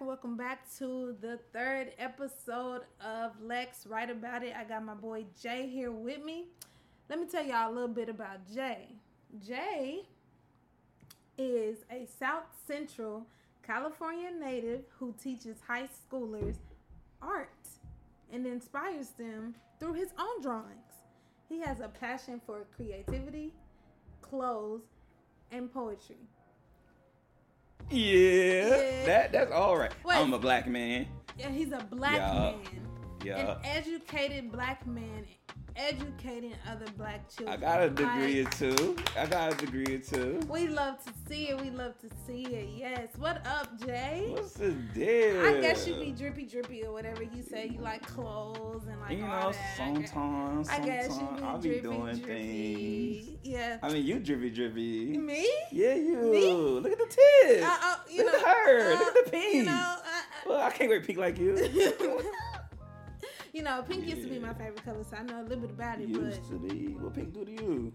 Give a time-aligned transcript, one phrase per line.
[0.00, 4.54] welcome back, welcome back to the third episode of Lex Write About It.
[4.56, 6.46] I got my boy Jay here with me.
[7.08, 8.88] Let me tell y'all a little bit about Jay.
[9.44, 10.02] Jay
[11.36, 13.26] is a South Central
[13.62, 16.56] California native who teaches high schoolers
[17.22, 17.48] art
[18.32, 20.92] and inspires them through his own drawings.
[21.48, 23.52] He has a passion for creativity,
[24.20, 24.82] clothes,
[25.50, 26.18] and poetry.
[27.90, 29.04] Yeah, Yeah.
[29.06, 29.92] that that's all right.
[30.04, 30.16] Wait.
[30.16, 31.06] I'm a black man.
[31.38, 32.32] Yeah, he's a black Yeah.
[32.34, 32.54] man.
[33.24, 35.24] Yeah, An educated black man
[35.78, 37.56] educating other black children.
[37.56, 38.96] I got a degree or two.
[39.16, 40.40] I got a degree or two.
[40.50, 41.60] we love to see it.
[41.60, 42.68] We love to see it.
[42.76, 43.08] Yes.
[43.16, 44.26] What up, Jay?
[44.30, 45.46] What's the deal?
[45.46, 47.68] I guess you be drippy drippy or whatever you say.
[47.68, 49.76] You like clothes and like You all know, that.
[49.76, 53.22] sometimes, I guess you sometimes be I'll be doing drippy.
[53.24, 53.38] things.
[53.44, 53.78] Yeah.
[53.82, 55.16] I mean, you drippy drippy.
[55.16, 55.48] Me?
[55.70, 56.16] Yeah, you.
[56.32, 56.52] Me?
[56.54, 57.64] Look at the tits.
[57.64, 58.80] Uh, uh, you Look know, at her.
[58.80, 59.54] uh, Look at the pink.
[59.54, 61.56] You know, uh, well, I can't wear pink like you.
[63.58, 65.70] you know, pink used to be my favorite color, so I know a little bit
[65.70, 66.08] about it.
[66.08, 66.92] Used but to be.
[66.94, 67.92] What pink do to you?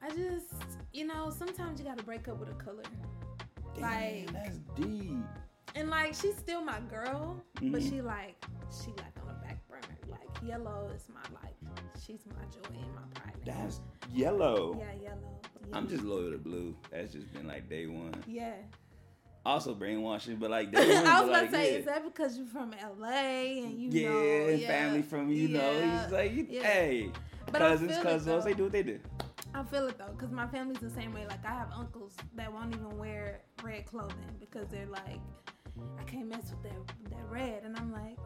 [0.00, 0.54] I just,
[0.92, 2.84] you know, sometimes you gotta break up with a color.
[3.74, 5.18] Damn, Like- that's deep.
[5.74, 7.88] And like she's still my girl, but Mhm.
[7.90, 9.96] she like she like on the back burner.
[10.08, 11.54] Like yellow is my like
[12.00, 13.40] she's my joy and my pride.
[13.44, 13.80] That's
[14.12, 14.76] yellow.
[14.78, 15.40] yeah, yellow.
[15.72, 16.76] I'm just loyal to blue.
[16.90, 18.14] That's just been like day one.
[18.28, 18.54] yeah.
[19.44, 20.82] Also brainwashing, but like one.
[20.82, 21.78] I was about like, to say, yeah.
[21.78, 25.48] is that because you're from LA and you yeah, know and yeah, family from you
[25.48, 25.72] know.
[26.02, 26.62] He's like, yeah.
[26.62, 27.10] hey,
[27.46, 28.40] But cousins, cousins, though.
[28.42, 29.00] they do what they do.
[29.54, 31.26] I feel it though, cause my family's the same way.
[31.26, 35.20] Like I have uncles that won't even wear red clothing because they're like,
[35.98, 38.18] I can't mess with that that red, and I'm like,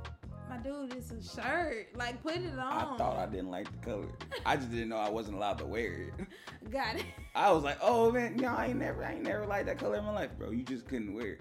[0.54, 1.88] my dude, it's a shirt.
[1.96, 2.58] Like put it on.
[2.58, 4.08] I thought I didn't like the color.
[4.44, 6.12] I just didn't know I wasn't allowed to wear it.
[6.70, 7.04] got it.
[7.34, 9.96] I was like, oh man, no, I ain't never, I ain't never liked that color
[9.96, 10.50] in my life, bro.
[10.50, 11.40] You just couldn't wear it.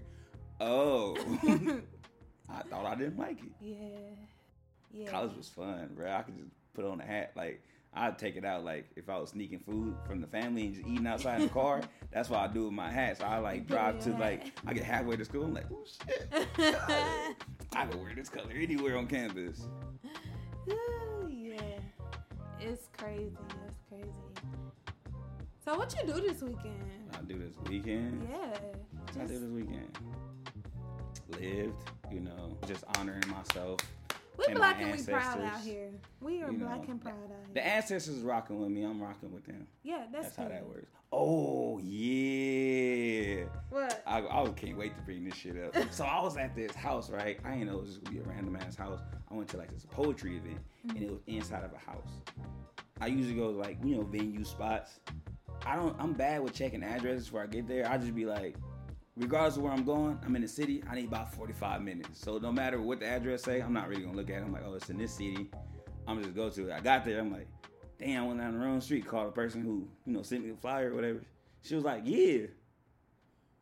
[0.60, 1.16] Oh,
[2.50, 3.52] I thought I didn't like it.
[3.60, 3.78] yeah,
[4.92, 5.10] yeah.
[5.10, 6.12] College was fun, bro.
[6.12, 7.64] I could just put on a hat, like
[7.96, 10.88] I'd take it out, like if I was sneaking food from the family and just
[10.88, 11.82] eating outside in the car.
[12.12, 13.20] That's what I do with my hat.
[13.20, 14.52] So I like drive to like.
[14.66, 15.46] I get halfway to school.
[15.46, 16.28] I'm like, oh shit,
[17.76, 19.68] I can wear this color anywhere on campus.
[20.70, 21.60] Ooh, yeah,
[22.60, 23.32] it's crazy.
[23.68, 24.10] It's crazy.
[25.64, 26.84] So what you do this weekend?
[27.18, 28.28] I do this weekend.
[28.30, 28.58] Yeah,
[29.14, 29.98] What I do this weekend.
[31.40, 33.80] Lived, you know, just honoring myself.
[34.38, 35.92] We and black and we proud out here.
[36.22, 37.54] We are you black know, and proud out here.
[37.54, 38.84] The ancestors rocking with me.
[38.84, 39.68] I'm rocking with them.
[39.84, 40.92] yeah, that's, That's how that works.
[41.12, 43.46] Oh yeah.
[43.70, 44.02] What?
[44.08, 45.76] I, I can't wait to bring this shit up.
[45.92, 47.40] So I was at this house, right?
[47.46, 49.00] I didn't know it was gonna be a random ass house.
[49.30, 51.14] I went to like this poetry event, and it mm-hmm.
[51.14, 52.10] was inside of a house.
[53.00, 55.00] I usually go to like you know venue spots.
[55.66, 55.96] I don't.
[56.00, 57.88] I'm bad with checking addresses before I get there.
[57.90, 58.56] I just be like,
[59.18, 60.84] regardless of where I'm going, I'm in the city.
[60.90, 62.20] I need about 45 minutes.
[62.20, 64.46] So no matter what the address say, I'm not really gonna look at it.
[64.46, 65.50] I'm like, oh, it's in this city.
[66.08, 66.74] I'm just go to it.
[66.74, 67.20] I got there.
[67.20, 67.48] I'm like,
[67.98, 69.08] damn, I went down the wrong street.
[69.08, 71.22] Called a person who you know sent me a flyer or whatever.
[71.62, 72.48] She was like, yeah.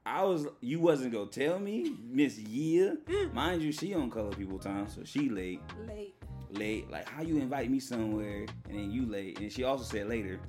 [0.04, 2.94] I was you wasn't gonna tell me, Miss Yeah.
[3.06, 3.34] Mm.
[3.34, 5.62] Mind you, she on color people time, so she late.
[5.88, 6.16] Late.
[6.50, 6.90] Late.
[6.90, 9.40] Like how you invite me somewhere and then you late.
[9.40, 10.40] And she also said later,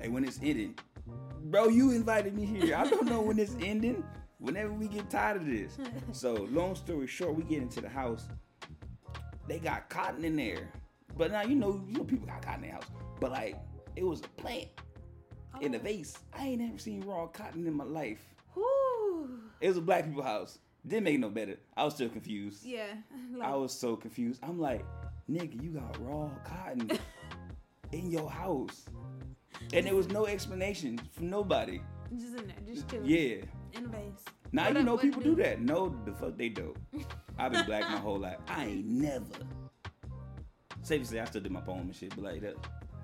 [0.00, 0.76] Hey, when it's ending.
[1.44, 2.74] Bro, you invited me here.
[2.76, 4.02] I don't know when it's ending.
[4.38, 5.76] Whenever we get tired of this.
[6.12, 8.28] So long story short, we get into the house.
[9.48, 10.70] They got cotton in there.
[11.16, 12.86] But now you know, you know people got cotton in their house.
[13.20, 13.56] But like
[13.96, 14.68] it was a plant
[15.60, 15.80] in a Oh.
[15.80, 16.18] vase.
[16.32, 18.34] I ain't never seen raw cotton in my life.
[18.54, 19.40] Whew.
[19.60, 20.58] It was a black people house.
[20.86, 21.56] Didn't make it no better.
[21.76, 22.64] I was still confused.
[22.64, 22.86] Yeah.
[23.36, 24.40] Like, I was so confused.
[24.44, 24.84] I'm like,
[25.28, 26.88] nigga, you got raw cotton
[27.92, 28.84] in your house.
[29.72, 31.80] And there was no explanation from nobody.
[32.16, 33.06] just in there, just chilling.
[33.06, 33.36] Yeah.
[33.72, 34.24] In vase.
[34.52, 35.34] Now What you know people do?
[35.34, 35.60] do that.
[35.60, 36.76] No, the fuck they don't.
[37.38, 38.38] I've been black my whole life.
[38.46, 39.24] I ain't never.
[40.82, 42.54] Safe to say, I still did my poem and shit, but like that.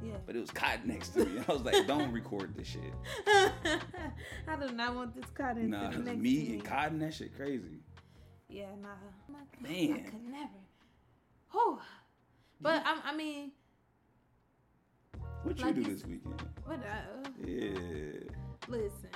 [0.02, 0.12] Yeah.
[0.26, 1.43] But it was cotton next to me.
[1.49, 2.94] I was like, don't record this shit.
[3.26, 5.70] I do not want this cotton.
[5.70, 6.55] Nah, next me.
[6.55, 7.81] and cotton, that shit crazy.
[8.49, 8.88] Yeah, nah.
[8.88, 10.05] I Man.
[10.05, 10.49] could never.
[11.53, 11.79] Whew.
[12.61, 13.53] But I'm, I mean,
[15.42, 16.42] What you do this weekend?
[16.64, 16.78] what?
[16.81, 18.12] Uh, Yeah.
[18.69, 19.08] listen.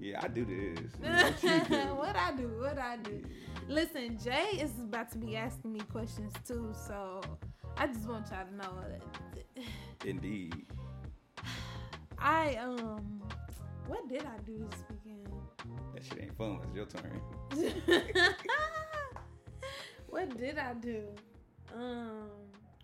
[0.00, 0.90] Yeah, I do this.
[1.00, 2.48] What what I do?
[2.60, 3.22] What I do?
[3.68, 7.20] Listen, Jay is about to be asking me questions too, so
[7.76, 9.64] I just want y'all to know that
[10.04, 10.66] Indeed.
[12.18, 13.22] I um,
[13.86, 15.28] what did I do this weekend?
[15.94, 16.58] That shit ain't fun.
[16.64, 17.20] It's your turn.
[20.08, 21.04] what did I do?
[21.74, 22.28] Um,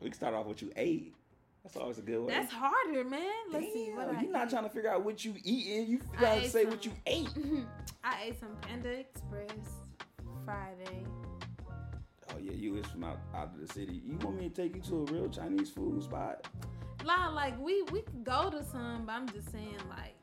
[0.01, 1.15] We can start off with you ate.
[1.63, 2.29] That's always a good one.
[2.29, 3.21] that's harder, man.
[3.53, 4.51] Let's Damn, see what you're not ate.
[4.51, 5.87] trying to figure out what you eating.
[5.89, 7.29] You gotta say some- what you ate.
[8.05, 9.51] I ate some Panda Express
[10.45, 11.05] Friday.
[12.35, 14.01] Oh yeah, you is from out, out of the city.
[14.05, 16.47] You want me to take you to a real Chinese food spot?
[17.05, 20.15] Nah, like we we could go to some, but I'm just saying like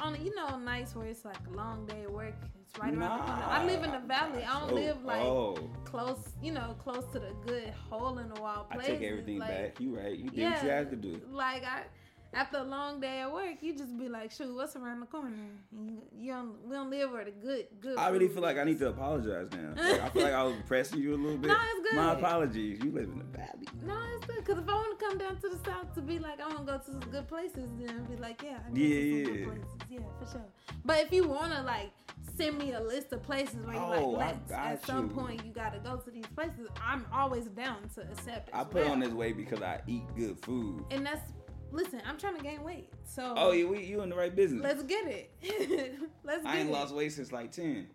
[0.00, 2.34] on you know nights where it's like a long day of work.
[2.60, 3.42] It's right around the corner.
[3.48, 4.42] I live in the valley.
[4.44, 8.28] I don't Oh, live like Oh, close, you know, close to the good hole in
[8.32, 8.98] the wall I places.
[8.98, 9.80] take everything like, back.
[9.80, 10.16] You right.
[10.16, 11.20] You did what you had to do.
[11.30, 11.82] Like I,
[12.32, 15.30] after a long day at work, you just be like, "Shoot, what's around the corner?"
[15.72, 17.98] You, you don't, we don't live where the good, good.
[17.98, 19.72] I really feel like I need to apologize now.
[19.76, 21.50] Like, I feel like I was pressing you a little bit.
[21.50, 21.96] No, it's good.
[21.96, 22.78] My apologies.
[22.84, 23.66] You live in the valley.
[23.84, 26.18] No, it's good because if I want to come down to the south to be
[26.18, 28.70] like, I want to go to some good places, then I'd be like, yeah, I
[28.72, 29.24] Yeah, some yeah.
[29.24, 30.46] good places, yeah, for sure.
[30.84, 31.90] But if you want to like
[32.36, 35.14] send me a list of places where you Oh, like, at some you.
[35.14, 38.50] point you got to go to these places, I'm always down to accept.
[38.52, 38.92] I put well.
[38.92, 40.84] on this weight because I eat good food.
[40.90, 41.32] and that's
[41.72, 42.00] listen.
[42.06, 44.62] I'm trying to gain weight, so Oh, yeah, we, you in the right business.
[44.62, 45.30] let's get it.
[46.24, 46.72] let's get I ain't it.
[46.72, 47.86] lost weight since like 10.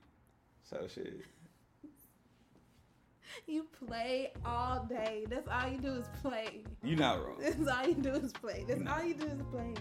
[0.63, 1.21] So shit.
[3.47, 5.25] You play all day.
[5.29, 6.63] That's all you do is play.
[6.83, 7.37] You're not wrong.
[7.41, 8.63] That's all you do is play.
[8.67, 8.93] That's No.
[8.93, 9.73] all you do is play.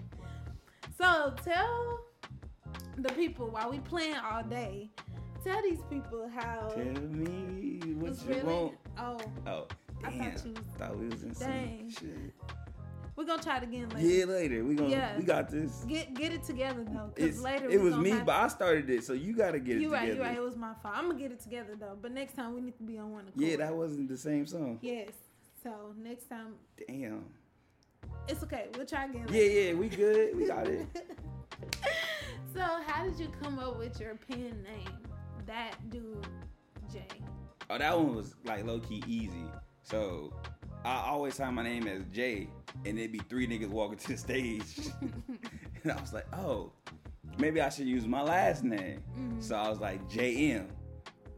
[0.98, 2.00] So tell
[2.98, 4.90] the people while we playing all day.
[5.44, 6.68] Tell these people how.
[6.74, 8.74] Tell me what you really- want.
[8.98, 9.66] Oh, Oh,
[10.04, 10.32] I damn.
[10.32, 11.90] thought you was- Thought we was in some Dang.
[11.90, 12.34] shit.
[13.16, 14.06] We're gonna try it again later.
[14.06, 14.64] Yeah, later.
[14.64, 15.16] We gonna Yeah.
[15.16, 15.84] we got this.
[15.84, 19.12] Get get it together though, because later it was me, but I started it, so
[19.12, 20.36] you gotta get it You right, you right.
[20.36, 20.94] It was my fault.
[20.96, 21.96] I'm gonna get it together though.
[22.00, 23.40] But next time we need to be on one accord.
[23.40, 24.78] yeah, that wasn't the same song.
[24.82, 25.10] Yes.
[25.62, 26.54] So next time
[26.88, 27.24] Damn.
[28.28, 28.68] it's okay.
[28.76, 29.26] We'll try again.
[29.30, 30.36] Yeah, yeah, we good.
[30.36, 30.86] We got it.
[32.54, 34.98] so how did you come up with your pen name?
[35.46, 36.26] That dude,
[36.92, 37.06] Jay.
[37.70, 39.44] Oh, that one was like low key easy.
[39.82, 40.32] So
[40.84, 42.48] I always sign my name as Jay,
[42.84, 44.64] and it'd be three niggas walking to the stage.
[45.82, 46.72] and I was like, oh,
[47.38, 49.02] maybe I should use my last name.
[49.18, 49.42] Mhm.
[49.42, 50.66] So I was like JM.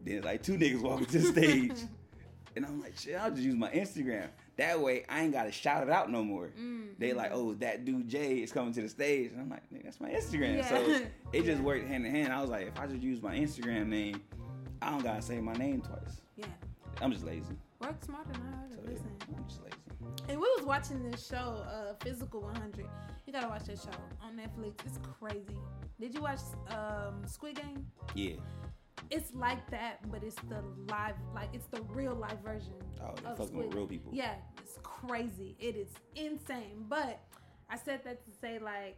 [0.05, 1.73] Then it's like two niggas walking to the stage.
[2.57, 4.29] and I'm like, shit, I'll just use my Instagram.
[4.57, 6.51] That way I ain't gotta shout it out no more.
[6.59, 9.31] Mm, They like, oh, that dude Jay is coming to the stage.
[9.33, 10.57] And I'm like, nigga, that's my Instagram.
[10.57, 10.69] Yeah.
[10.69, 11.01] So
[11.33, 12.33] it just worked hand in hand.
[12.33, 14.23] I was like, if I just use my Instagram name,
[14.83, 16.23] I don't gotta say my name twice.
[16.37, 16.47] Yeah.
[17.03, 17.57] I'm just lazy.
[17.81, 18.75] Work smarter, not harder.
[18.75, 19.11] So yeah, Listen.
[19.37, 19.77] I'm just lazy.
[20.29, 22.87] And we was watching this show, uh, Physical 100.
[23.27, 23.91] You gotta watch that show
[24.23, 24.75] on Netflix.
[24.87, 25.59] It's crazy.
[26.01, 26.41] Did you watch
[26.71, 27.87] um, Squid Game?
[28.15, 28.35] Yeah.
[29.11, 32.75] It's like that, but it's the live, like it's the real life version.
[33.01, 33.89] Oh, they fucking with Squid real Game.
[33.89, 34.13] people.
[34.15, 35.55] Yeah, it's crazy.
[35.61, 36.85] It is insane.
[36.89, 37.21] But
[37.71, 38.97] I said that to say like,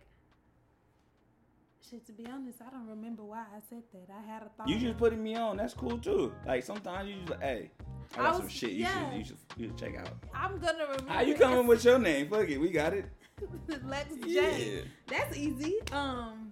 [1.90, 2.06] shit.
[2.06, 4.08] To be honest, I don't remember why I said that.
[4.14, 4.69] I had a thought.
[4.69, 5.56] You just putting me on.
[5.56, 6.32] That's cool too.
[6.46, 7.70] Like sometimes you just like, hey,
[8.16, 8.70] I I got was- some shit.
[8.72, 9.10] You yeah.
[9.10, 10.10] should you should you should check out.
[10.34, 11.10] I'm gonna remember.
[11.12, 12.28] How you coming with your name?
[12.28, 13.06] Fuck it, we got it.
[13.84, 14.43] Lex Yeah.
[14.56, 14.84] J.
[15.06, 15.76] That's easy.
[15.93, 16.49] Um,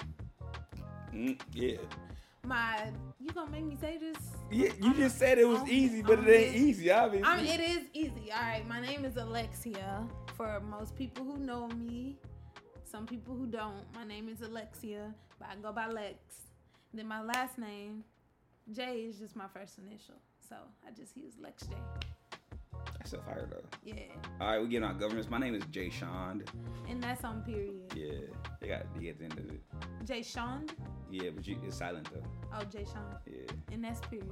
[1.13, 1.79] Mm, yeah.
[2.45, 4.17] my you gonna make me say this?
[4.51, 7.27] Yeah, you just said it was I'm- easy, but I'm it ain't easy, obviously.
[7.29, 8.31] I mean, it is easy.
[8.33, 10.07] All right, my name is Alexia.
[10.37, 12.17] For most people who know me,
[12.85, 16.19] some people who don't, my name is Alexia, but I go by Lex.
[16.93, 18.05] Then my last name,
[18.71, 20.17] J, is just my first initial,
[20.49, 21.75] so I just use Lex J.
[22.99, 23.63] That's a fire though.
[23.85, 23.95] Yeah,
[24.41, 25.31] All right, we getting our governments.
[25.31, 26.47] My name is Jayshawnd.
[26.89, 27.93] and that's on period.
[27.95, 28.13] Yeah,
[28.61, 29.61] they got D at the end of it.
[30.05, 30.71] Jayshawnd.
[31.11, 32.23] Yeah, but you, it's silent though.
[32.55, 33.53] Oh, Jayshawnd, Yeah.
[33.73, 34.29] and that's period.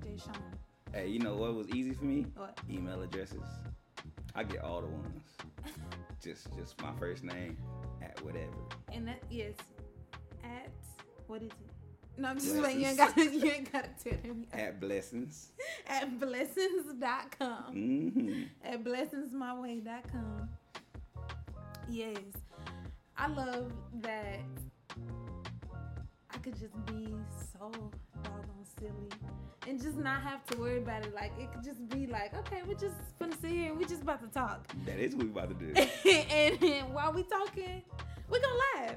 [0.00, 0.54] Jayshawnd.
[0.92, 2.26] Hey, you know what was easy for me?
[2.36, 2.58] What?
[2.70, 3.44] Email addresses.
[4.34, 5.22] I get all the ones.
[6.22, 7.56] just just my first name
[8.02, 8.52] at whatever.
[8.92, 9.54] And that yes,
[10.44, 10.70] at
[11.26, 11.69] what is it?
[12.20, 12.82] No, I'm just waiting.
[12.82, 13.30] You ain't got to.
[13.30, 14.46] You ain't got to me.
[14.52, 15.52] At blessings.
[15.86, 17.74] At blessings.com.
[17.74, 18.42] Mm-hmm.
[18.62, 20.48] At blessingsmyway.com.
[21.88, 22.18] Yes,
[23.16, 23.72] I love
[24.02, 24.40] that.
[26.32, 27.14] I could just be
[27.52, 27.72] so
[28.22, 29.08] doggone silly
[29.66, 31.14] and just not have to worry about it.
[31.14, 34.02] Like it could just be like, okay, we're just gonna sit here and we're just
[34.02, 34.68] about to talk.
[34.84, 35.72] That is what we about to do.
[36.10, 37.82] and, and while we talking,
[38.28, 38.96] we're gonna laugh.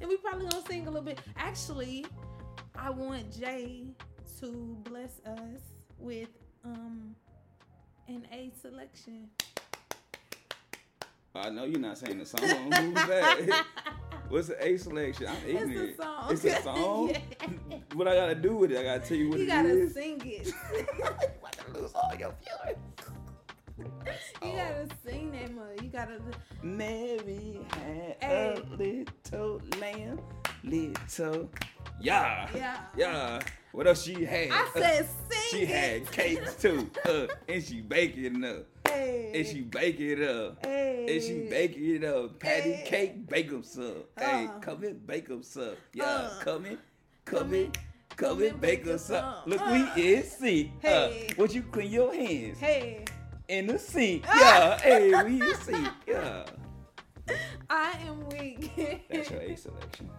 [0.00, 1.20] And we probably gonna sing a little bit.
[1.36, 2.04] Actually,
[2.80, 3.86] I want Jay
[4.40, 5.60] to bless us
[5.98, 6.28] with
[6.64, 7.14] um
[8.08, 9.28] an A selection.
[11.34, 12.40] I know you're not saying the song.
[12.42, 13.64] Who's that?
[14.28, 15.26] What's the A selection?
[15.28, 16.32] I'm It's a song.
[16.32, 17.10] It's a song.
[17.70, 17.78] Yeah.
[17.94, 18.78] What I gotta do with it?
[18.78, 19.48] I gotta tell you what it is.
[19.48, 19.94] You it gotta is.
[19.94, 20.46] sing it.
[20.98, 21.04] you
[21.74, 22.76] to lose all your viewers.
[24.42, 25.74] you gotta sing that mother.
[25.82, 26.20] You gotta
[26.62, 28.62] Mary had Hey.
[28.62, 30.20] a little lamb,
[30.64, 31.48] little
[32.00, 32.48] Yeah.
[32.54, 32.78] Yeah.
[32.96, 33.40] Yeah.
[33.72, 34.50] What else she had?
[34.50, 35.68] I said sing she it.
[35.68, 36.90] had cakes too.
[37.04, 38.66] Uh, and she baking it up.
[38.88, 39.32] Hey.
[39.34, 40.64] And she baking it up.
[40.64, 41.06] Hey.
[41.08, 42.38] And she baking it up.
[42.40, 42.86] Patty Hey.
[42.88, 44.04] cake, bake 'em some.
[44.18, 44.58] Hey, Uh.
[44.60, 45.76] come in, bake 'em some.
[45.92, 46.40] Yeah, Uh.
[46.40, 46.78] come in,
[47.24, 47.72] come Come in, in,
[48.16, 49.20] come in, bake bake us some.
[49.22, 49.34] some.
[49.50, 49.88] Look, Uh.
[49.94, 50.70] we in sync.
[50.80, 51.28] Hey.
[51.30, 52.58] Uh, would you clean your hands?
[52.58, 53.04] Hey.
[53.48, 54.24] In the sink.
[54.26, 54.38] Ah.
[54.40, 55.88] Yeah, hey, we in sync.
[56.06, 56.44] Yeah.
[57.68, 58.72] I am weak.
[59.10, 60.10] That's your A selection.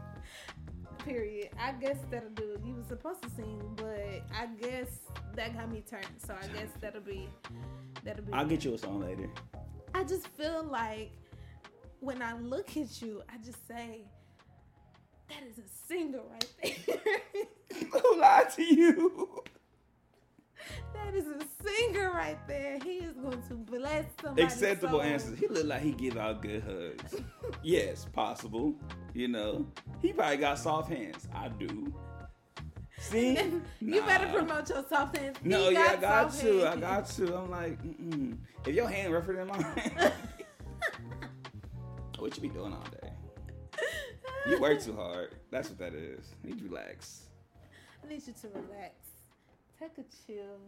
[1.09, 1.49] Period.
[1.59, 2.61] I guess that'll do it.
[2.63, 4.87] You were supposed to sing, but I guess
[5.35, 6.05] that got me turned.
[6.23, 7.27] So I guess that'll be
[8.03, 8.31] that'll be.
[8.31, 9.27] I'll get you a song later.
[9.95, 11.11] I just feel like
[11.99, 14.01] when I look at you, I just say,
[15.29, 17.89] "That is a singer right there.
[18.01, 19.43] Who lied to you?
[20.93, 22.79] That is a singer right there.
[22.83, 25.39] He is going to bless somebody." Acceptable answers.
[25.39, 27.21] He look like he give out good hugs.
[27.63, 28.75] yes, possible.
[29.13, 29.65] You know,
[30.01, 31.27] he probably got soft hands.
[31.33, 31.93] I do.
[32.99, 33.37] See,
[33.79, 35.37] you better promote your soft hands.
[35.43, 36.67] No, yeah, I got to.
[36.69, 37.35] I got to.
[37.37, 38.37] I'm like, mm-mm.
[38.65, 39.65] if your hand rougher than mine,
[42.19, 43.11] what you be doing all day?
[44.47, 45.35] You work too hard.
[45.51, 46.33] That's what that is.
[46.43, 47.29] You need to relax.
[48.03, 49.08] I need you to relax.
[49.79, 50.59] Take a chill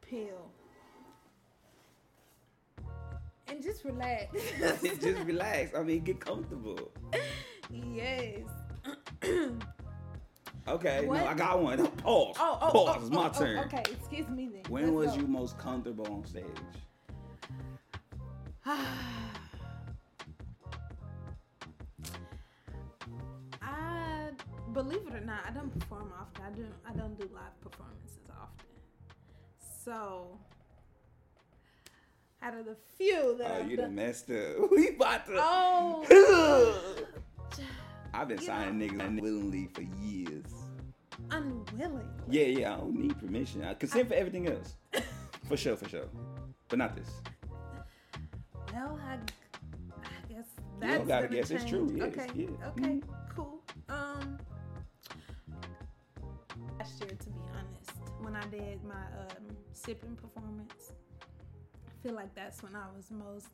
[0.00, 0.52] pill.
[3.48, 4.26] And just relax.
[4.82, 5.74] Just relax.
[5.74, 6.90] I mean, get comfortable.
[7.70, 8.42] yes.
[10.68, 11.20] Okay, What?
[11.20, 11.86] no, I got one.
[11.96, 12.36] Pause.
[12.38, 12.88] Oh, oh, oh Pause.
[12.88, 13.58] oh, it's my oh, oh, turn.
[13.60, 14.62] okay, excuse me then.
[14.68, 15.22] When Let's was go.
[15.22, 16.44] you most comfortable on stage?
[23.62, 24.28] I
[24.74, 26.44] believe it or not, I don't perform often.
[26.44, 28.17] I do I don't do live performances.
[29.88, 30.36] So
[32.42, 34.70] out of the few that Oh, I've you done, messed up.
[34.70, 35.32] We about to.
[35.38, 36.94] oh,
[38.12, 40.44] I've been You signing niggas unwillingly for years.
[41.30, 42.06] unwilling.
[42.28, 43.64] Yeah, yeah, I don't need permission.
[43.64, 44.74] I consent for everything else.
[45.48, 46.04] For sure, for sure.
[46.68, 47.08] But not this.
[48.74, 49.18] Well, I, I
[50.28, 50.44] guess
[50.82, 52.68] don't gotta guess, it's true, yes, okay, yeah.
[52.68, 53.02] okay, Mhm.
[53.34, 53.62] cool.
[53.88, 54.38] Um,
[56.78, 57.37] last year, to be
[58.38, 60.92] I did my um sipping performance,
[61.86, 63.48] I feel like that's when I was most.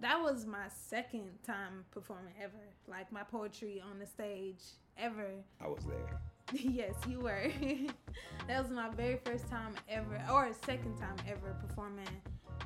[0.00, 2.54] That was my second time performing ever,
[2.88, 4.62] like my poetry on the stage
[4.96, 5.28] ever.
[5.60, 6.20] I was there.
[6.52, 7.52] yes, you were.
[8.48, 12.08] that was my very first time ever, or second time ever performing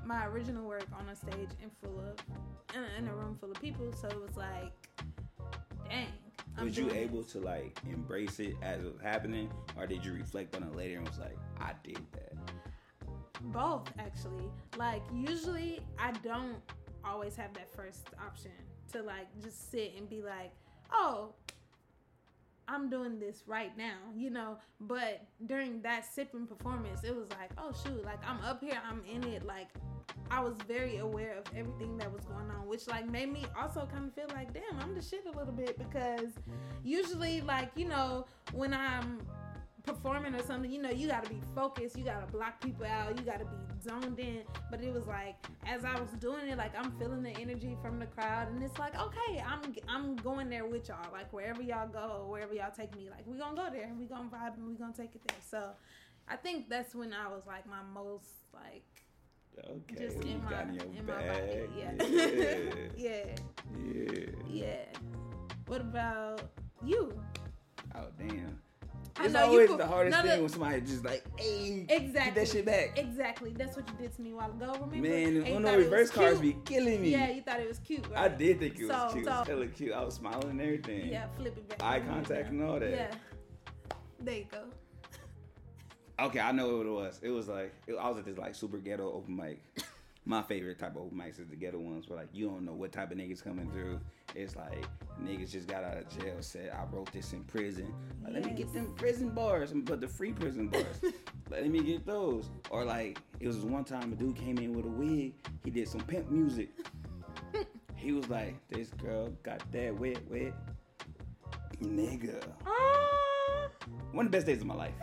[0.04, 2.16] my original work on a stage in full of,
[2.76, 3.92] in a, in a room full of people.
[3.92, 4.72] So it was like,
[5.88, 6.06] dang.
[6.62, 10.54] Was you able to like embrace it as it was happening, or did you reflect
[10.54, 12.32] on it later and was like, I did that?
[13.52, 14.48] Both actually.
[14.76, 16.56] Like usually I don't
[17.04, 18.52] always have that first option
[18.92, 20.52] to like just sit and be like,
[20.92, 21.34] "Oh,
[22.68, 24.58] I'm doing this right now," you know.
[24.80, 29.02] But during that sipping performance, it was like, "Oh shoot, like I'm up here, I'm
[29.04, 29.68] in it." Like
[30.30, 33.86] I was very aware of everything that was going on, which like made me also
[33.92, 36.32] kind of feel like, "Damn, I'm the shit a little bit." Because
[36.82, 39.20] usually, like you know, when I'm
[39.84, 43.24] performing or something, you know, you gotta be focused, you gotta block people out, you
[43.24, 44.42] gotta be zoned in.
[44.70, 45.36] But it was like
[45.66, 48.78] as I was doing it, like I'm feeling the energy from the crowd, and it's
[48.78, 51.12] like, okay, I'm I'm going there with y'all.
[51.12, 54.28] Like wherever y'all go, wherever y'all take me, like we gonna go there, we gonna
[54.28, 55.38] vibe, and we gonna take it there.
[55.48, 55.70] So
[56.28, 58.84] I think that's when I was like my most like
[59.68, 61.28] Okay, just in my got in in my bag.
[61.28, 61.68] body.
[61.78, 61.92] Yeah.
[62.08, 62.56] yeah.
[62.96, 63.24] yeah.
[63.76, 64.26] yeah.
[64.50, 64.84] Yeah.
[65.66, 66.42] What about
[66.84, 67.12] you?
[67.94, 68.58] Oh damn.
[69.16, 72.12] I It's know always could- the hardest thing when somebody just like, hey, Exactly.
[72.24, 72.98] get that shit back.
[72.98, 73.52] Exactly.
[73.56, 74.72] That's what you did to me a while ago.
[74.72, 74.96] Remember?
[75.08, 77.10] Man, And Uno thought it was reverse cards be killing me.
[77.12, 78.18] Yeah, you thought it was cute, Right?
[78.18, 79.24] I did think it was So- cute.
[79.24, 79.92] so- it was hella cute.
[79.92, 81.06] I was smiling and everything.
[81.06, 81.82] Yeah, flip it back.
[81.82, 82.90] Eye contact and all that.
[82.90, 83.14] Yeah.
[84.20, 84.64] There you go.
[86.18, 87.20] Okay, I know what it was.
[87.22, 89.60] It was like it, I was at this like super ghetto open mic.
[90.26, 92.72] My favorite type of open mics is the ghetto ones where like you don't know
[92.72, 94.00] what type of niggas coming through.
[94.34, 94.86] It's like
[95.22, 96.36] niggas just got out of jail.
[96.40, 97.92] Said I wrote this in prison.
[98.22, 101.00] Like, Let me get them prison bars, but the free prison bars.
[101.50, 102.48] Let me get those.
[102.70, 105.34] Or like it was one time a dude came in with a wig.
[105.62, 106.70] He did some pimp music.
[107.96, 110.54] he was like, "This girl got that wet, wet,
[111.82, 113.68] nigga." Ah.
[114.12, 114.94] one of the best days of my life.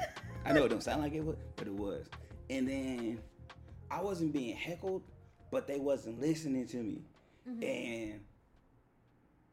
[0.46, 2.08] I know it don't sound like it, was, but it was.
[2.50, 3.20] And then
[3.92, 5.04] I wasn't being heckled,
[5.52, 7.02] but they wasn't listening to me.
[7.50, 7.64] Mm-hmm.
[7.64, 8.20] And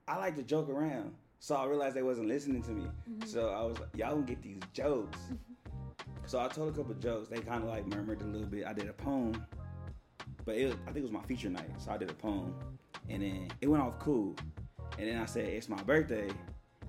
[0.06, 2.82] I like to joke around, so I realized they wasn't listening to me.
[3.10, 3.26] Mm-hmm.
[3.26, 5.18] So I was like, y'all don't get these jokes.
[5.18, 6.12] Mm-hmm.
[6.26, 7.28] so I told a couple jokes.
[7.28, 8.64] They kind of like murmured a little bit.
[8.66, 9.44] I did a poem,
[10.44, 12.54] but it I think it was my feature night, so I did a poem,
[13.08, 14.36] and then it went off cool.
[14.98, 16.28] And then I said, it's my birthday.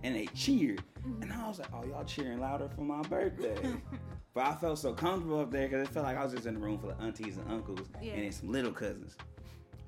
[0.03, 0.83] and they cheered.
[1.21, 3.57] And I was like, oh, y'all cheering louder for my birthday.
[4.39, 6.53] but I felt so comfortable up there because it felt like I was just in
[6.53, 8.13] the room full of aunties and uncles Yeah.
[8.13, 9.17] and then some little cousins.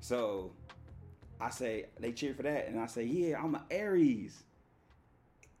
[0.00, 0.52] So
[1.40, 2.68] I say, they cheered for that.
[2.68, 4.42] And I say, yeah, I'm an Aries.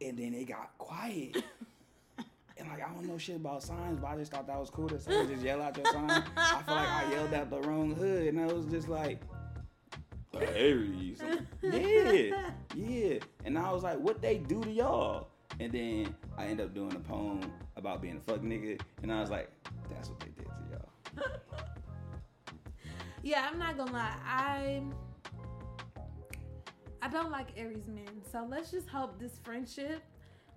[0.02, 1.42] And then they got quiet.
[2.58, 4.88] And like I don't know shit about signs, but I just thought that was cool
[4.90, 6.08] to say just yell out your sign.
[6.36, 9.20] I feel like I yelled out the wrong hood, and I was just like,
[10.36, 11.18] "Uh, Aries,
[11.62, 13.18] yeah, yeah.
[13.44, 15.28] And I was like, what they do to y'all?
[15.60, 17.40] And then I end up doing a poem
[17.76, 19.50] about being a fuck nigga, and I was like,
[19.90, 21.26] that's what they did to y'all.
[23.24, 24.16] Yeah, I'm not gonna lie.
[24.26, 24.82] I
[27.00, 28.20] I don't like Aries men.
[28.32, 30.02] So let's just hope this friendship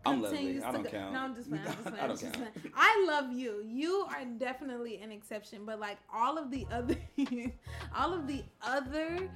[0.03, 0.37] I'm lovely.
[0.37, 1.13] continues I to don't go- count.
[1.13, 1.63] No, I'm just playing.
[1.67, 1.99] I'm just playing.
[2.03, 2.53] I don't just count.
[2.53, 2.71] playing.
[2.75, 3.61] I love you.
[3.63, 6.95] You are definitely an exception, but like all of the other,
[7.95, 9.29] all of the other,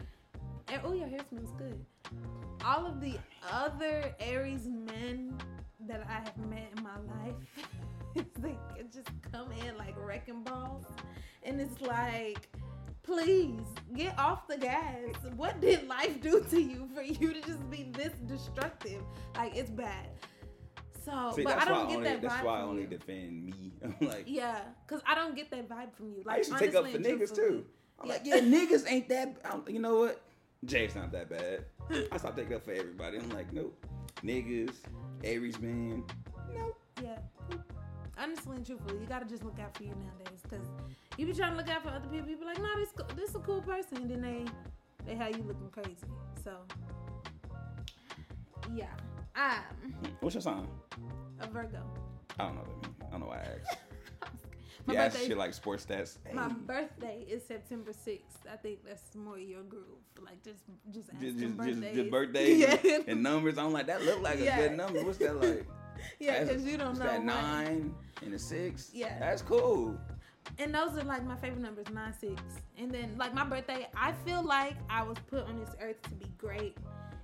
[0.84, 1.86] oh your hair smells good.
[2.66, 3.18] All of the
[3.52, 5.34] other Aries men
[5.88, 10.86] that I have met in my life, they could just come in like wrecking balls,
[11.44, 12.50] and it's like.
[13.02, 13.62] Please
[13.96, 14.94] get off the gas.
[15.36, 19.02] What did life do to you for you to just be this destructive?
[19.36, 20.10] Like it's bad.
[21.04, 22.88] So, See, but I don't I get only, that vibe that's why I only you.
[22.88, 23.72] defend me.
[23.84, 26.22] I'm like, Yeah, cause I don't get that vibe from you.
[26.24, 27.66] Like I used to take up for niggas too.
[28.00, 28.14] I'm Yeah.
[28.14, 29.38] like, yeah, niggas ain't that.
[29.44, 30.22] I'm, you know what?
[30.66, 31.66] Jay's not that bad.
[32.12, 33.18] I stopped taking up for everybody.
[33.18, 33.86] I'm like, nope.
[34.24, 34.74] Niggas,
[35.24, 36.04] Aries man,
[36.54, 36.78] nope.
[37.01, 37.18] Yeah.
[38.18, 40.68] Honestly and truthfully, you gotta just look out for you nowadays, cause
[41.18, 42.30] you be trying to look out for other people.
[42.30, 44.46] You be like, no, this this a cool person, and then they
[45.06, 45.96] they have you looking crazy.
[46.44, 46.58] So
[48.75, 48.88] yeah,
[49.36, 49.63] I'm
[50.20, 50.68] What's your sign?
[51.39, 51.82] a Virgo.
[52.38, 53.01] I don't know what that means.
[53.08, 53.78] I don't know why I asked.
[54.86, 56.17] My ask birthday- shit like sports stats.
[56.33, 58.39] My Hey, birthday is September sixth.
[58.51, 59.83] I think that's more your groove.
[60.22, 60.59] Like just
[60.92, 61.96] just just, just, birthdays.
[61.96, 62.77] just birthdays Yeah.
[62.96, 63.57] and, and numbers.
[63.57, 64.57] I'm like, that look like a Yeah.
[64.68, 65.03] good number.
[65.03, 65.65] What's that like?
[66.20, 67.05] yeah, because you don't know.
[67.05, 68.89] that nine and a six.
[68.94, 69.18] Yeah.
[69.20, 69.98] that's cool.
[70.57, 72.42] And those are like my favorite numbers, nine six.
[72.77, 76.11] And then like my birthday, I feel like I was put on this earth to
[76.11, 76.75] be great.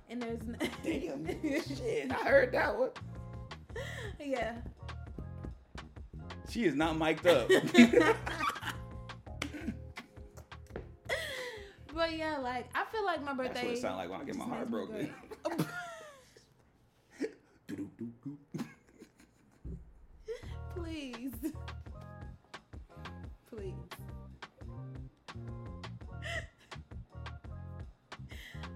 [0.08, 1.26] And there's n- Damn,
[1.76, 2.90] shit, I heard that one.
[4.20, 4.56] yeah.
[6.48, 7.50] She is not mic'd up.
[11.96, 13.54] But yeah, like I feel like my birthday.
[13.54, 13.68] That's birthday.
[13.68, 15.10] what it sound like when I get my heart broken.
[20.76, 21.32] Please.
[23.50, 23.72] Please.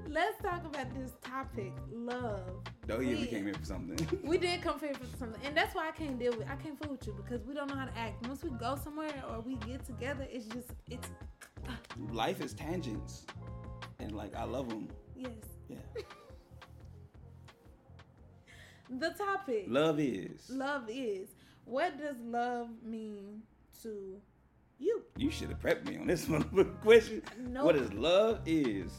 [0.08, 2.62] Let's talk about this topic, love.
[2.92, 4.20] Oh yeah, we We- came here for something.
[4.24, 6.48] We did come here for something, and that's why I can't deal with.
[6.48, 8.26] I can't fool with you because we don't know how to act.
[8.26, 11.08] Once we go somewhere or we get together, it's just it's
[12.10, 13.24] Life is tangents,
[13.98, 14.88] and like I love them.
[15.16, 15.30] yes.
[15.68, 15.78] Yeah,
[18.90, 19.66] The topic.
[19.68, 20.50] love is.
[20.50, 21.28] Love is.
[21.64, 23.42] What does love mean
[23.82, 24.20] to
[24.78, 25.02] you?
[25.16, 27.22] You should have prepped me on this motherfucking question.
[27.38, 27.64] Nope.
[27.66, 28.90] What is love is?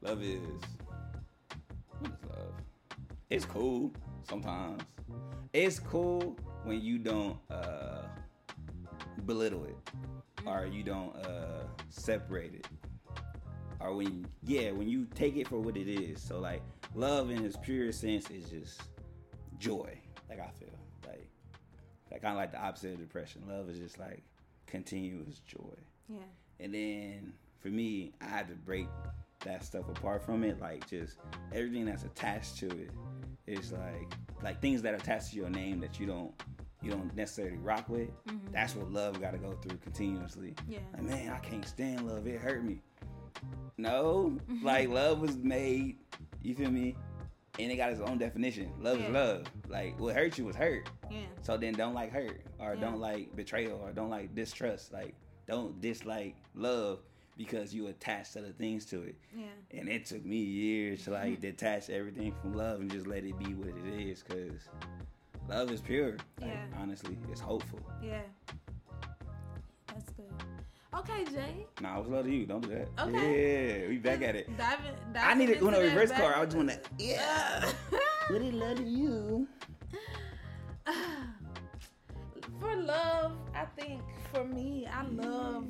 [0.00, 0.40] Love is.
[3.36, 3.52] What is love?
[3.52, 3.92] It's cool
[4.28, 4.82] sometimes.
[5.52, 8.06] It's cool when you don't uh,
[9.26, 9.76] belittle it,
[10.46, 12.68] or you don't uh, separate it,
[13.80, 16.22] or when yeah, when you take it for what it is.
[16.22, 16.62] So like,
[16.94, 18.80] love in its purest sense is just
[19.58, 19.98] joy.
[20.30, 20.70] Like I feel
[21.06, 21.28] like,
[22.10, 23.42] like kind of like the opposite of depression.
[23.48, 24.22] Love is just like
[24.66, 25.76] continuous joy.
[26.08, 26.18] Yeah.
[26.60, 28.88] And then for me, I had to break
[29.44, 30.58] that stuff apart from it.
[30.60, 31.18] Like just
[31.52, 32.90] everything that's attached to it
[33.46, 36.32] is like like things that attach to your name that you don't
[36.82, 38.10] you don't necessarily rock with.
[38.26, 38.52] Mm-hmm.
[38.52, 40.54] That's what love got to go through continuously.
[40.68, 40.78] Yeah.
[40.92, 42.26] Like man, I can't stand love.
[42.26, 42.80] It hurt me.
[43.78, 45.96] No, like love was made.
[46.42, 46.96] You feel me?
[47.58, 48.70] And it got its own definition.
[48.80, 49.06] Love Yeah.
[49.06, 49.44] is love.
[49.68, 50.88] Like what hurt you was hurt.
[51.10, 51.20] Yeah.
[51.42, 52.80] So then don't like hurt or Yeah.
[52.80, 54.92] don't like betrayal or don't like distrust.
[54.92, 55.14] Like
[55.48, 57.00] don't dislike love
[57.36, 59.16] because you attach other things to it.
[59.36, 59.46] Yeah.
[59.78, 63.38] And it took me years to like detach everything from love and just let it
[63.38, 64.68] be what it is because
[65.48, 66.16] love is pure.
[66.40, 66.64] Like, Yeah.
[66.80, 67.80] honestly, it's hopeful.
[68.02, 68.22] Yeah.
[69.88, 70.32] That's good.
[70.94, 71.66] Okay, Jay.
[71.82, 72.46] Nah, I was love to you.
[72.46, 72.88] Don't do that.
[73.06, 73.82] Okay.
[73.82, 74.56] Yeah, we back at it.
[74.56, 76.34] Dive in, I dive need a reverse card.
[76.36, 76.80] I just want to.
[76.98, 77.70] Yeah.
[78.28, 79.46] What it love to you?
[82.60, 85.68] For love, I think for me, I love.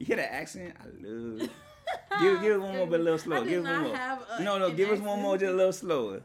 [0.00, 0.74] You hear that accent?
[0.80, 1.40] I love.
[2.20, 3.44] give give us one more, but a little slower.
[3.44, 3.94] Give us one more.
[3.94, 6.22] a- no, no, give us one more, just a little slower.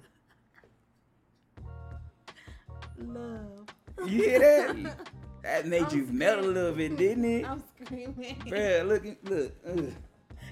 [2.98, 3.68] Love.
[4.06, 4.98] You hear that?
[5.44, 7.46] That made I'm you melt a little bit, didn't it?
[7.46, 8.36] I'm screaming.
[8.48, 9.54] Bruh, look, look.
[9.68, 9.94] Ugh.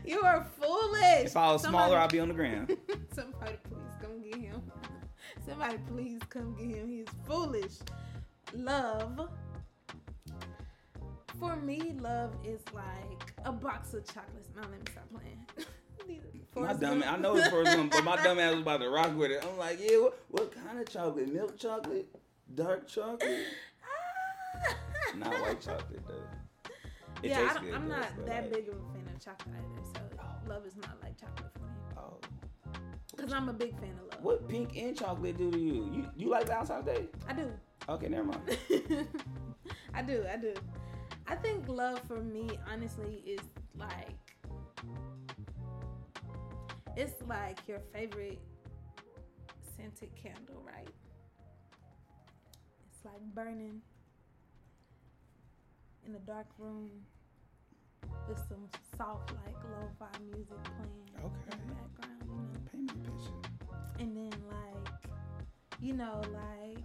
[0.06, 1.26] You are foolish.
[1.26, 2.78] If I was smaller, I'd be on the ground.
[3.12, 4.62] Somebody please come get him.
[5.48, 6.90] Somebody please come get him.
[6.92, 7.72] He's foolish.
[8.54, 9.30] Love.
[11.40, 14.50] For me, love is like a box of chocolates.
[14.56, 15.46] Now let me stop playing.
[16.56, 17.04] My dumb.
[17.06, 19.44] I know the first one, but my dumb ass was about to rock with it.
[19.44, 21.34] I'm like, yeah, what, what kind of chocolate?
[21.34, 22.08] Milk chocolate?
[22.54, 23.46] Dark chocolate?
[25.18, 26.70] Not white chocolate though.
[27.24, 29.88] It yeah, I I'm not but, that like, big of a fan of chocolate either.
[29.96, 30.50] So oh.
[30.50, 31.74] love is not like chocolate for me.
[31.98, 32.18] Oh.
[33.16, 34.24] Cause I'm a big fan of love.
[34.24, 35.90] What pink and chocolate do to you?
[35.94, 37.08] You you like Valentine's Day?
[37.30, 37.50] I do.
[37.88, 38.58] Okay, never mind.
[39.94, 40.54] I do, I do.
[41.28, 43.42] I think love for me, honestly, is
[43.76, 44.18] like
[46.96, 48.40] it's like your favorite
[49.76, 50.94] scented candle, right?
[52.88, 53.82] It's like burning
[56.06, 56.90] in a dark room
[58.28, 61.52] with some soft, like lo-fi music playing Okay.
[61.52, 62.60] in the background, you know.
[62.72, 63.42] Paint me picture.
[64.00, 64.90] And then like,
[65.82, 66.84] you know, like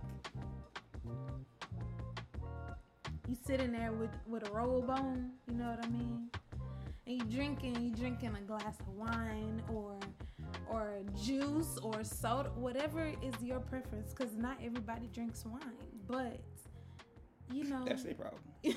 [3.28, 6.30] you sitting there with with a robe on, you know what I mean?
[7.06, 9.98] And you drinking, you drinking a glass of wine or
[10.68, 15.60] or juice or soda, whatever is your preference, because not everybody drinks wine,
[16.06, 16.40] but
[17.52, 18.40] you know, That's their problem.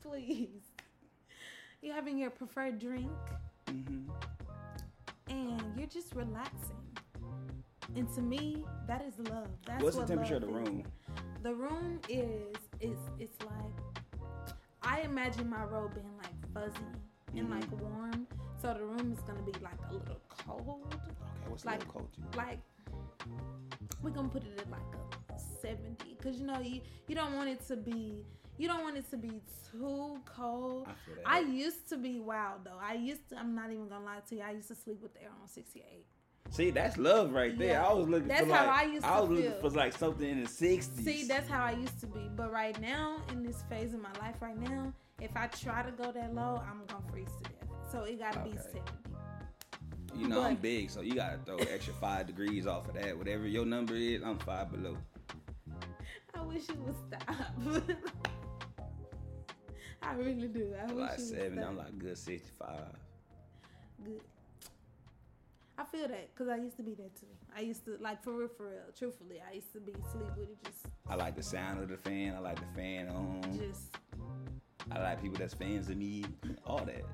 [0.00, 0.62] please,
[1.82, 3.10] you're having your preferred drink
[3.68, 4.08] hmm
[5.28, 6.76] and you're just relaxing.
[7.94, 9.48] And to me, that is love.
[9.66, 10.80] That's What's the temperature of the room?
[10.80, 10.86] is.
[11.42, 14.04] The room is is it's like
[14.82, 16.84] I imagine my robe being like fuzzy
[17.36, 17.50] and Mhm.
[17.60, 18.26] like warm.
[18.60, 20.94] So the room is gonna be like a little cold.
[20.94, 21.12] Okay,
[21.48, 22.36] what's Like- the little culture?
[22.36, 22.60] Like
[24.02, 24.80] we're gonna put it at like
[25.30, 26.16] a 70.
[26.16, 28.24] Cause you know you you don't want it to be
[28.56, 30.88] you don't want it to be too cold.
[31.24, 31.36] I.
[31.36, 32.78] I used to be wild though.
[32.80, 35.14] I used to I'm not even gonna lie to you, I used to sleep with
[35.14, 36.06] the air on 68.
[36.50, 37.72] See, that's love right there.
[37.72, 37.86] Yeah.
[37.86, 39.70] I was looking That's for how like I used to I to was looking for
[39.70, 41.04] like something in the sixties.
[41.04, 42.28] See, that's how I used to be.
[42.34, 45.90] But right now, in this phase of my life right now, if I try to
[45.92, 47.68] go that low, I'm gonna freeze to death.
[47.92, 48.80] So it gotta be 70.
[50.16, 53.16] you know I'm big, so you gotta throw extra five degrees off of that.
[53.16, 54.96] Whatever your number is, I'm five below.
[56.34, 57.46] I wish you would stop.
[60.02, 60.74] I really do.
[60.80, 61.68] I wish Like you would seven, stop.
[61.68, 62.94] I'm like good sixty five.
[64.04, 64.20] good.
[65.78, 67.26] I feel that because I used to be that too.
[67.56, 68.80] I used to like for real, for real.
[68.98, 71.96] Truthfully, I used to be sleep with it just, I like the sound of the
[71.96, 72.34] fan.
[72.34, 73.42] I like the fan on.
[73.58, 73.96] just.
[74.90, 76.24] I like people that's fans of me.
[76.66, 77.04] All that.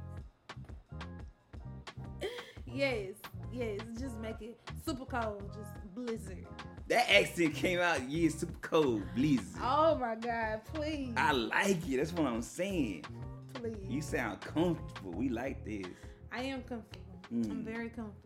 [2.67, 3.13] Yes,
[3.53, 3.79] yes.
[4.01, 6.45] Just make it super cold, just blizzard.
[6.89, 8.01] That accent came out.
[8.11, 9.61] Yeah, super cold, blizzard.
[9.63, 10.63] Oh my God!
[10.73, 11.99] Please, I like it.
[11.99, 13.05] That's what I'm saying.
[13.53, 13.77] please.
[13.89, 15.13] You sound comfortable.
[15.13, 15.87] We like this.
[16.33, 17.05] I am comfortable.
[17.33, 17.51] Mm.
[17.51, 18.24] I'm very comfortable.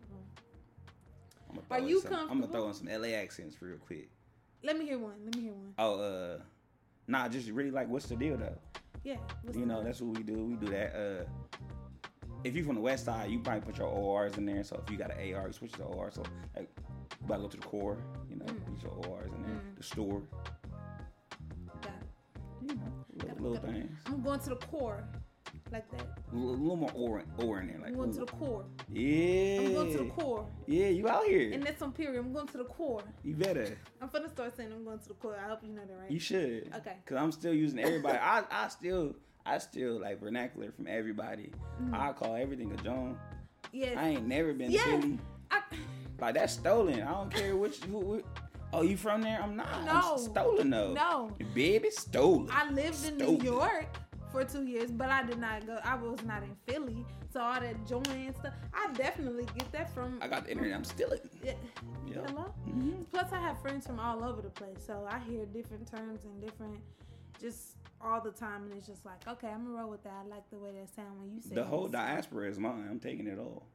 [1.49, 3.77] I'm gonna Are throw in you some, I'm gonna throw in some LA accents real
[3.77, 4.09] quick.
[4.63, 5.13] Let me hear one.
[5.25, 5.73] Let me hear one.
[5.77, 6.37] Oh, uh,
[7.07, 8.57] nah, just really like, what's the deal though?
[9.03, 9.15] Yeah.
[9.43, 10.33] what's You know, that's what we do.
[10.45, 10.95] We do that.
[10.95, 11.25] Uh,
[12.43, 14.63] if you're from the west side, you probably put your ORs in there.
[14.63, 16.11] So if you got an AR, you switch to OR.
[16.11, 16.23] So
[16.55, 16.69] like,
[17.21, 17.97] you gotta go to the core.
[18.29, 18.65] You know, Mm.
[18.65, 19.55] put your ORs in there.
[19.55, 19.77] Mm.
[19.77, 20.21] The store.
[21.81, 22.41] Got it.
[22.61, 22.81] You know,
[23.13, 23.97] little, Gotta- little gotta- things.
[24.05, 25.03] I'm going to the core,
[25.71, 26.05] like that.
[26.31, 27.77] A little, more or, or in there.
[27.79, 28.65] Like, I'm going to the core.
[28.91, 29.59] yeah.
[29.61, 31.51] I'm going to the core, Yeah, you out here.
[31.53, 32.19] and that's on period.
[32.19, 33.01] I'm going to the core.
[33.23, 33.77] you better.
[34.01, 35.37] I'm finna start saying I'm going to the core.
[35.43, 36.11] I hope you know that, right?
[36.11, 36.71] You should.
[36.77, 36.97] Okay.
[37.05, 38.17] Cause I'm still using everybody.
[38.17, 41.51] I, I still I still like vernacular from everybody.
[41.81, 41.93] Mhm.
[41.93, 43.17] I call everything a John.
[43.71, 43.95] Yes.
[43.97, 44.85] I ain't never been Yes.
[44.85, 45.19] to Philly.
[45.51, 45.61] I,
[46.19, 47.01] Like that's stolen.
[47.01, 47.83] I don't care which.
[47.85, 48.23] Who, who,
[48.73, 49.39] oh, you from there?
[49.41, 49.85] I'm not.
[49.85, 50.13] No.
[50.13, 50.93] I'm stolen though.
[50.93, 51.31] no.
[51.55, 52.49] Baby, stolen.
[52.51, 53.87] I lived in New York
[54.31, 55.79] for two years, but I did not go.
[55.83, 58.53] I was not in Philly, so all that joint and stuff.
[58.73, 60.19] I definitely get that from.
[60.21, 60.75] I got the internet.
[60.75, 61.19] I'm stealing.
[61.43, 61.53] Yeah.
[62.07, 62.21] Yeah.
[62.27, 62.43] Hello.
[62.65, 66.23] hmm Plus, I have friends from all over the place, so I hear different terms
[66.25, 66.77] and different,
[67.41, 70.13] just all the time, and it's just like, okay, I'm gonna roll with that.
[70.25, 71.91] I like the way that sound when you say The whole it.
[71.91, 72.87] diaspora is mine.
[72.89, 73.67] I'm taking it all.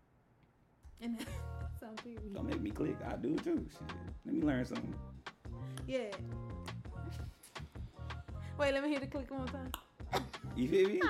[1.01, 1.19] And
[1.83, 2.33] on period.
[2.35, 2.97] Don't make me click.
[3.07, 3.67] I do too.
[3.71, 3.97] Shit.
[4.25, 4.95] Let me learn something.
[5.87, 6.05] Yeah.
[8.59, 9.71] Wait, let me hear the click one more time.
[10.57, 11.01] You feel me?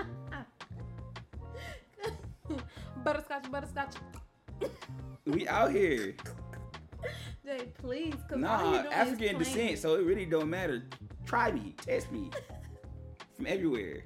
[3.04, 3.94] butterscotch, butterscotch.
[5.26, 6.14] we out here.
[7.44, 10.84] Jay, please, Nah, African descent, so it really don't matter.
[11.26, 12.30] Try me, test me.
[13.36, 14.04] from everywhere.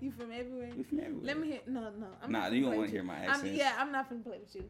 [0.00, 0.70] You from everywhere?
[0.76, 1.24] We from everywhere.
[1.24, 1.60] Let me hear.
[1.66, 2.06] No, no.
[2.22, 3.54] I'm Nah, you don't wanna hear my accent.
[3.54, 4.64] yeah, I'm not finna play with you.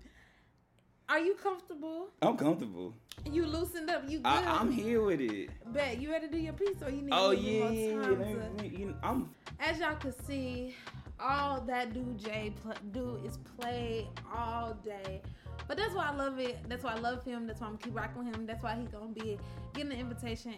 [1.09, 2.09] Are you comfortable?
[2.21, 2.93] I'm comfortable.
[3.31, 4.03] You loosened up.
[4.09, 4.27] You good?
[4.27, 5.51] I, am here with it.
[5.73, 8.03] Bet you ready to do your piece, or you need oh, a little yeah, more
[8.03, 8.63] yeah, yeah.
[8.63, 8.79] to...
[8.79, 9.31] You know, I'm.
[9.61, 10.75] As y'all can see,
[11.21, 15.23] all that dude Jay pl- do is play all day.
[15.69, 16.59] But that's why I love it.
[16.69, 17.47] That's why I love him.
[17.47, 18.47] That's why I'm gonna keep rocking with him.
[18.47, 19.39] That's why he gonna be
[19.75, 20.55] getting the invitation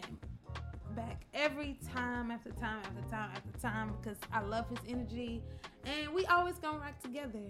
[0.95, 5.43] back every time after time after time after time because I love his energy
[5.85, 7.43] and we always gonna rock together.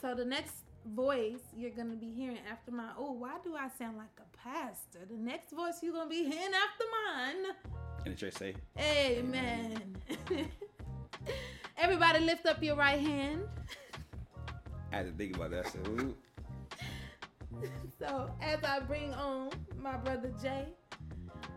[0.00, 3.96] So the next voice you're gonna be hearing after my oh why do I sound
[3.96, 5.00] like a pastor?
[5.08, 7.54] The next voice you're gonna be hearing after mine.
[8.04, 9.96] And the church say, Amen.
[11.78, 13.42] Everybody lift up your right hand.
[14.92, 15.74] I had to think about that.
[15.88, 16.14] Ooh.
[17.98, 20.66] So as I bring on my brother Jay,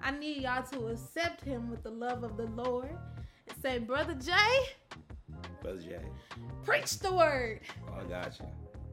[0.04, 2.96] I need y'all to accept him with the love of the Lord
[3.50, 4.70] and say, Brother Jay,
[5.62, 6.00] Brother Jay.
[6.64, 7.62] preach the word.
[7.90, 8.46] Oh, I got you.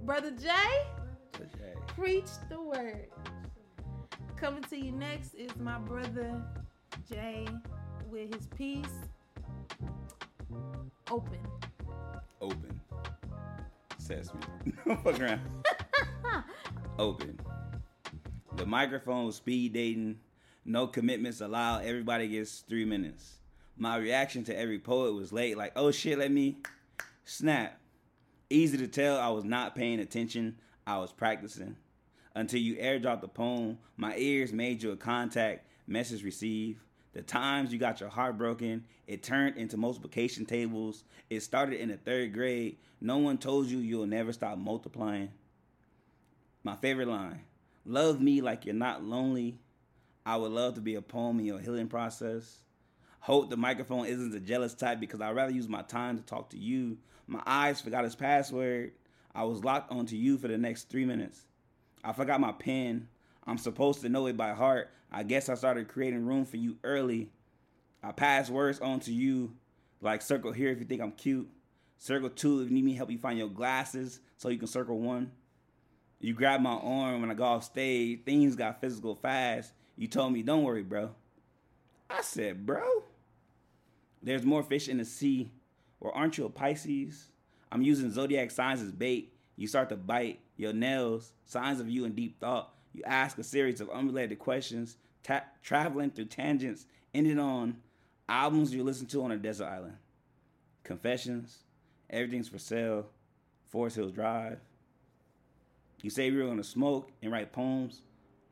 [0.05, 0.83] Brother Jay,
[1.39, 1.73] Jay.
[1.87, 3.09] preach the word.
[4.37, 6.43] Coming to you next is my brother
[7.11, 7.47] Jay
[8.11, 8.85] with his piece.
[11.11, 11.39] Open.
[12.43, 12.81] Open.
[13.97, 14.41] Sesame.
[14.85, 15.41] Fuck around.
[16.99, 17.41] Open.
[18.57, 20.19] The microphone was speed dating.
[20.67, 21.87] No commitments allowed.
[21.87, 23.39] Everybody gets three minutes.
[23.79, 26.59] My reaction to every poet was late, like, oh shit, let me
[27.25, 27.81] snap.
[28.51, 30.57] Easy to tell I was not paying attention.
[30.87, 31.77] I was practicing.
[32.35, 36.81] Until you airdropped the poem, my ears made you a contact, message received.
[37.13, 41.05] The times you got your heart broken, it turned into multiplication tables.
[41.31, 42.79] It started in the third grade.
[43.01, 45.31] No one told you you'll never stop multiplying.
[46.65, 47.43] My favorite line
[47.87, 49.59] Love me like you're not lonely.
[50.25, 52.63] I would love to be a poem in your healing process.
[53.21, 56.51] Hope the microphone isn't a jealous type because I'd rather use my time to talk
[56.51, 56.97] to you.
[57.27, 58.93] My eyes forgot his password.
[59.35, 61.47] I was locked onto you for the next three minutes.
[62.03, 63.09] I forgot my pen.
[63.47, 64.91] I'm supposed to know it by heart.
[65.11, 67.31] I guess I started creating room for you early.
[68.03, 69.55] I pass words on to you,
[70.01, 71.49] like circle here if you think I'm cute.
[71.97, 74.99] Circle two if you need me help you find your glasses so you can circle
[74.99, 75.31] one.
[76.21, 78.25] You grabbed my arm when I got off stage.
[78.25, 79.73] Things got physical fast.
[79.97, 81.11] You told me, don't worry, bro.
[82.11, 83.05] I said, bro,
[84.23, 85.51] there's more fish in the sea.
[86.05, 87.31] Or aren't you a Pisces?
[87.73, 89.33] I'm using zodiac signs as bait.
[89.57, 92.75] You start to bite your nails, signs of you in deep thought.
[92.93, 97.79] You ask a series of unrelated questions, ta- traveling through tangents, ending on
[98.29, 99.97] albums you listen to on a desert island.
[100.85, 101.61] Confessions,
[102.11, 103.07] everything's for sale,
[103.71, 104.59] Forest Hills Drive.
[106.03, 108.03] You say we were gonna smoke and write poems.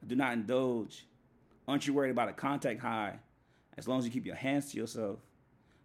[0.07, 1.07] Do not indulge.
[1.69, 3.17] Aren't you worried about a contact high?
[3.77, 5.19] As long as you keep your hands to yourself.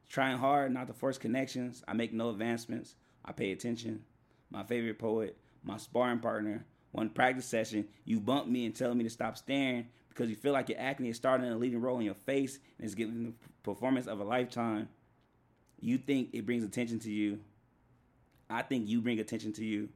[0.10, 1.84] Trying hard not to force connections.
[1.88, 2.96] I make no advancements.
[3.26, 4.04] I pay attention.
[4.50, 6.66] My favorite poet, my sparring partner.
[6.92, 10.54] One practice session, you bump me and tell me to stop staring because you feel
[10.54, 13.34] like your acne is starting a leading role in your face and is giving the
[13.62, 14.88] performance of a lifetime.
[15.80, 17.40] You think it brings attention to you.
[18.50, 19.90] I think you bring attention to you.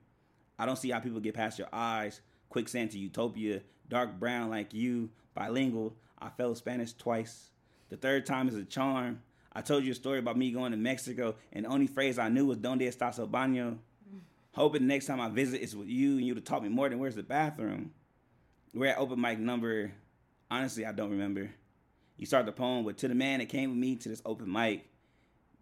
[0.59, 2.21] I don't see how people get past your eyes.
[2.49, 5.95] Quicksand to utopia, dark brown like you, bilingual.
[6.19, 7.49] I failed Spanish twice.
[7.89, 9.21] The third time is a charm.
[9.53, 12.29] I told you a story about me going to Mexico, and the only phrase I
[12.29, 13.77] knew was "Donde estás el baño?"
[14.53, 16.89] Hoping the next time I visit is with you, and you'd have taught me more
[16.89, 17.91] than where's the bathroom.
[18.73, 19.91] We're at open mic number.
[20.49, 21.49] Honestly, I don't remember.
[22.17, 24.51] You start the poem with "To the man that came with me to this open
[24.51, 24.87] mic."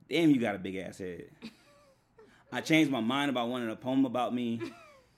[0.08, 1.30] Damn, you got a big ass head.
[2.52, 4.60] I changed my mind about wanting a poem about me.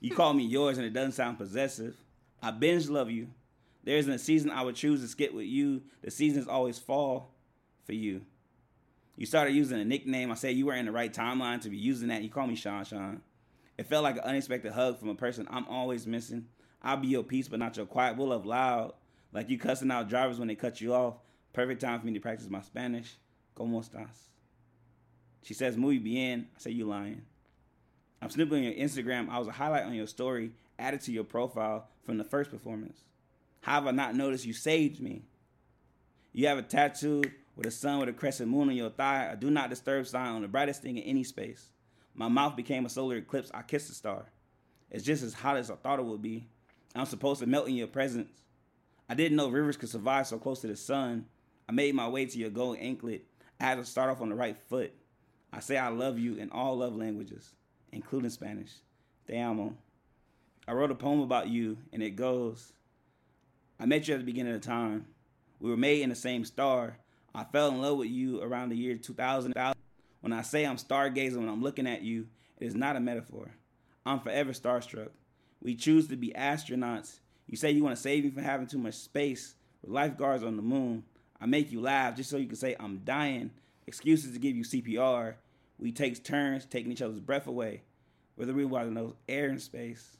[0.02, 1.96] You call me yours, and it doesn't sound possessive.
[2.42, 3.28] I binge love you.
[3.84, 5.82] There isn't a season I would choose to skip with you.
[6.02, 7.34] The seasons always fall
[7.86, 8.22] for you.
[9.16, 10.32] You started using a nickname.
[10.32, 12.24] I said you were in the right timeline to be using that.
[12.24, 13.22] You call me Sean Sean.
[13.78, 16.48] It felt like an unexpected hug from a person I'm always missing.
[16.82, 18.18] I'll be your peace, but not your quiet.
[18.18, 18.94] We'll love loud.
[19.34, 21.16] Like you cussing out drivers when they cut you off.
[21.54, 23.18] Perfect time for me to practice my Spanish.
[23.56, 24.30] ¿Cómo estás?
[25.44, 26.48] She says, muy bien.
[26.56, 27.24] I say, you lying.
[28.22, 29.30] I'm snipping on your Instagram.
[29.30, 33.02] I was a highlight on your story added to your profile from the first performance.
[33.62, 35.24] How have I not noticed you saved me?
[36.34, 37.24] You have a tattoo
[37.62, 40.30] with a sun with a crescent moon on your thigh, a do not disturb sign
[40.30, 41.70] on the brightest thing in any space.
[42.16, 43.52] My mouth became a solar eclipse.
[43.54, 44.26] I kissed a star.
[44.90, 46.48] It's just as hot as I thought it would be.
[46.96, 48.32] I'm supposed to melt in your presence.
[49.08, 51.26] I didn't know rivers could survive so close to the sun.
[51.70, 53.26] I made my way to your gold anklet.
[53.60, 54.92] I had to start off on the right foot.
[55.54, 57.54] I say I love you in all love languages,
[57.92, 58.72] including Spanish.
[59.28, 59.76] Te amo.
[60.68, 62.74] I wrote a poem about you, and it goes
[63.80, 65.06] I met you at the beginning of time.
[65.60, 66.98] We were made in the same star.
[67.34, 69.54] I fell in love with you around the year 2000.
[70.20, 72.28] When I say I'm stargazing when I'm looking at you,
[72.60, 73.52] it is not a metaphor.
[74.06, 75.10] I'm forever starstruck.
[75.62, 77.20] We choose to be astronauts.
[77.48, 80.58] You say you want to save me from having too much space with lifeguards on
[80.58, 81.04] the moon.
[81.40, 83.52] I make you laugh just so you can say I'm dying.
[83.88, 85.36] Excuses to give you CPR.
[85.80, 87.82] We take turns taking each other's breath away.
[88.36, 90.18] Whether we want to those air and space.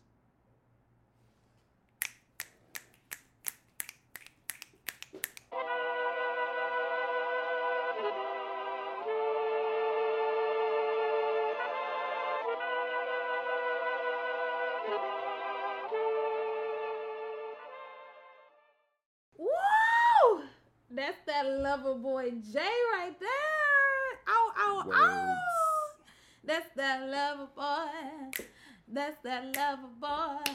[21.72, 23.30] Lover boy Jay right there.
[24.28, 25.36] Ow, ow, ow.
[26.44, 28.44] That's that lover boy.
[28.90, 30.52] That's that lover boy.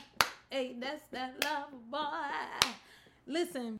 [0.50, 2.68] Hey, that's that lover boy.
[3.26, 3.78] Listen,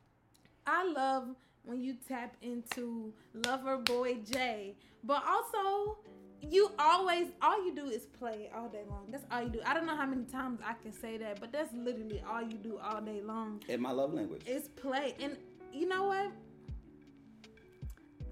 [0.67, 1.29] I love
[1.65, 3.13] when you tap into
[3.47, 5.99] lover boy Jay, but also
[6.41, 9.09] you always all you do is play all day long.
[9.11, 9.61] That's all you do.
[9.67, 12.57] I don't know how many times I can say that, but that's literally all you
[12.57, 13.63] do all day long.
[13.69, 14.43] In my love language.
[14.47, 15.15] It's play.
[15.21, 15.37] And
[15.71, 16.31] you know what?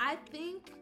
[0.00, 0.72] I think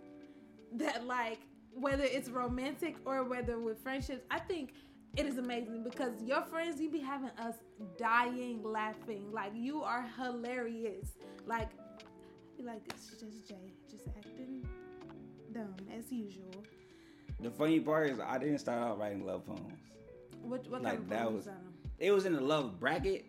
[0.75, 1.38] that like
[1.75, 4.72] whether it's romantic or whether with friendships, I think
[5.16, 7.57] it is amazing because your friends you be having us
[7.98, 9.31] dying laughing.
[9.33, 11.09] Like you are hilarious.
[11.46, 11.70] Like
[12.57, 14.66] be like it's just Jay, just acting
[15.53, 16.64] dumb as usual.
[17.40, 19.81] The funny part is I didn't start out writing love poems.
[20.42, 21.61] What what Like, kind of that poems was- are?
[21.98, 23.27] It was in the love bracket,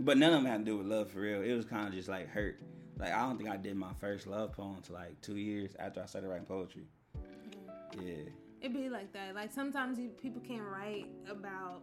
[0.00, 1.40] but none of them had to do with love for real.
[1.42, 2.60] It was kind of just like hurt.
[3.00, 6.02] Like I don't think I did my first love poem until like two years after
[6.02, 6.84] I started writing poetry.
[7.16, 8.06] Mm-hmm.
[8.06, 8.24] Yeah.
[8.60, 9.34] It be like that.
[9.34, 11.80] Like sometimes you people can't write about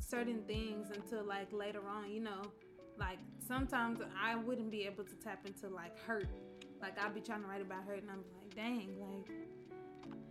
[0.00, 2.10] certain things until like later on.
[2.10, 2.42] You know,
[2.98, 6.28] like sometimes I wouldn't be able to tap into like hurt.
[6.82, 9.30] Like I'd be trying to write about hurt, and I'm like, dang, like.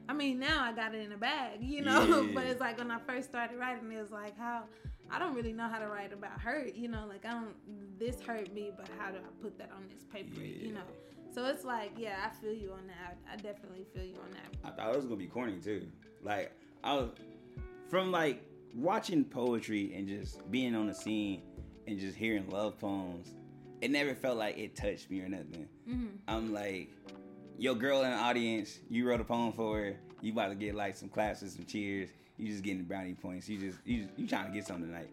[0.10, 2.24] I mean, now I got it in a bag, you know.
[2.24, 2.32] Yeah.
[2.36, 4.64] but it's like when I first started writing, it was like how
[5.12, 7.06] I don't really know how to write about hurt, you know.
[7.08, 8.00] Like I don't.
[8.00, 10.82] This hurt me, but how do I put that on this paper, you know?
[11.34, 13.18] So it's like, yeah, I feel you on that.
[13.32, 14.56] I, definitely feel you on that.
[14.64, 15.88] I thought it was gonna be corny too.
[16.22, 16.52] Like
[16.84, 17.10] I was
[17.90, 18.44] from like
[18.76, 21.42] watching poetry and just being on the scene
[21.88, 23.34] and just hearing love poems.
[23.82, 25.68] It never felt like it touched me or nothing.
[25.86, 26.90] hmm I'm like,
[27.58, 30.00] your girl in the audience, you wrote a poem for her.
[30.22, 32.10] You about to get like some claps and some cheers.
[32.44, 33.48] You just getting brownie points.
[33.48, 35.10] You just you just, you trying to get something tonight.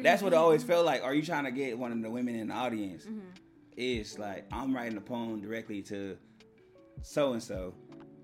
[0.00, 1.02] That's what it always felt like.
[1.04, 3.04] Are you trying to get one of the women in the audience?
[3.04, 3.20] Mhm.
[3.76, 6.16] It's like I'm writing a poem directly to
[7.02, 7.74] so and so,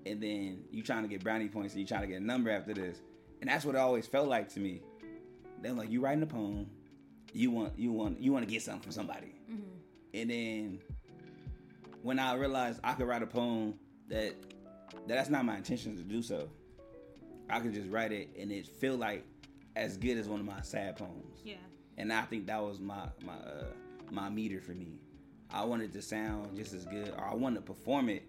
[0.05, 2.49] and then you trying to get brownie points and you trying to get a number
[2.49, 2.99] after this,
[3.41, 4.81] and that's what it always felt like to me.
[5.61, 6.69] Then like you writing a poem,
[7.31, 9.61] you want you want you want to get something from somebody, Mhm.
[10.13, 10.79] and then
[12.01, 13.75] when I realized I could write a poem
[14.09, 14.33] that,
[15.07, 16.49] that that's not my intention to do so,
[17.49, 19.25] I could just write it and it feel like
[19.75, 21.55] as good as one of my sad poems Yeah.
[21.97, 23.65] and I think that was my my uh,
[24.11, 24.99] my meter for me.
[25.51, 28.23] I wanted to sound just as good, or I wanted to perform it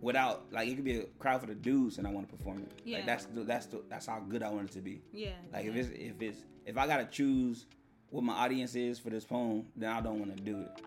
[0.00, 2.58] without like it could be a crowd for the dudes, and I want to perform
[2.58, 2.72] it.
[2.84, 2.98] Yeah.
[2.98, 5.02] Like that's the, that's the, that's how good I want it to be.
[5.12, 5.30] Yeah.
[5.52, 5.70] Like yeah.
[5.70, 7.66] if it's if it's if I gotta choose
[8.10, 10.82] what my audience is for this poem, then I don't want to do it.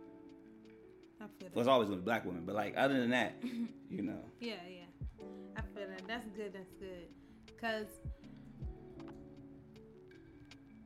[1.22, 3.36] I feel Well, it's always with black women, but like other than that,
[3.90, 4.84] you know, Yeah, yeah.
[6.14, 6.54] That's good.
[6.54, 7.08] That's good.
[7.60, 7.88] Cause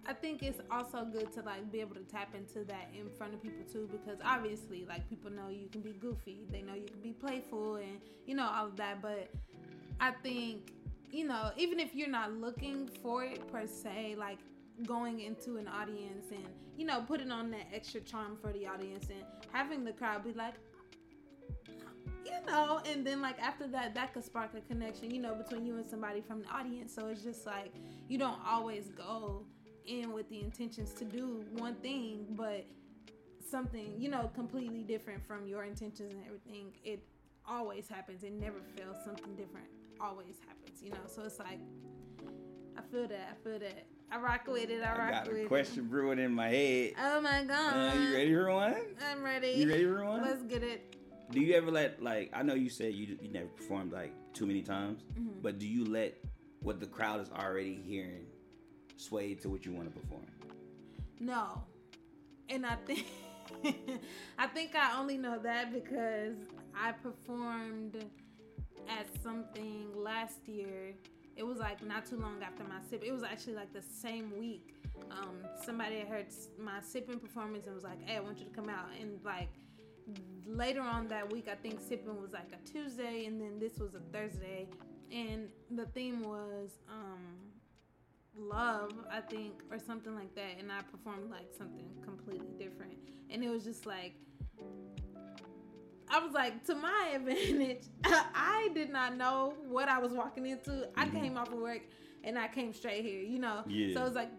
[0.08, 3.34] I think it's also good to like be able to tap into that in front
[3.34, 6.86] of people too, because obviously, like people know you can be goofy, they know you
[6.86, 9.02] can be playful, and you know all of that.
[9.02, 9.30] But
[10.00, 10.72] I think
[11.12, 14.40] you know, even if you're not looking for it per se, like
[14.86, 16.46] going into an audience and
[16.78, 20.32] you know putting on that extra charm for the audience and having the crowd be
[20.32, 20.54] like
[22.28, 25.66] you know, and then like after that, that could spark a connection, you know, between
[25.66, 26.94] you and somebody from the audience.
[26.94, 27.74] So it's just like
[28.08, 29.44] you don't always go
[29.86, 32.66] in with the intentions to do one thing, but
[33.50, 36.74] something, you know, completely different from your intentions and everything.
[36.84, 37.02] It
[37.48, 38.24] always happens.
[38.24, 38.98] It never fails.
[39.06, 39.68] Something different
[40.00, 40.98] always happens, you know.
[41.08, 41.60] So it's like
[42.78, 43.30] I feel that.
[43.32, 43.86] I feel that.
[44.12, 44.82] I rock with it.
[44.84, 45.48] I, I rock got with a it.
[45.48, 46.94] question brewing in my head.
[47.02, 47.96] Oh my god.
[47.96, 48.76] Uh, you ready for one?
[49.10, 49.52] I'm ready.
[49.52, 50.22] You ready for one?
[50.22, 50.96] Let's get it.
[51.32, 54.46] Do you ever let like I know you said you you never performed like too
[54.46, 55.42] many times, Mhm.
[55.42, 56.18] but do you let
[56.62, 58.28] what the crowd is already hearing
[58.96, 60.26] sway to what you want to perform?
[61.20, 61.64] No.
[62.50, 63.06] And I think
[64.38, 66.38] I think I only know that because
[66.76, 68.06] I performed
[68.88, 70.94] at something last year.
[71.36, 73.04] It was like not too long after my sip.
[73.04, 74.74] It was actually like the same week.
[75.12, 76.26] Um, somebody had heard
[76.60, 79.50] my sipping performance and was like, "Hey, I want you to come out." And like
[80.46, 83.94] later on that week, I think sipping was like a Tuesday, and then this was
[83.96, 84.68] a Thursday,
[85.12, 87.38] and the theme was um,
[88.38, 92.98] love, I think, or something like that, and I performed like something completely different,
[93.30, 94.14] and it was just like.
[96.10, 100.88] I was like, to my advantage, I did not know what I was walking into.
[100.96, 101.12] I Mhm.
[101.22, 101.82] came off of work
[102.24, 103.64] and I came straight here, you know.
[103.68, 103.94] Yeah.
[103.94, 104.32] So it was like,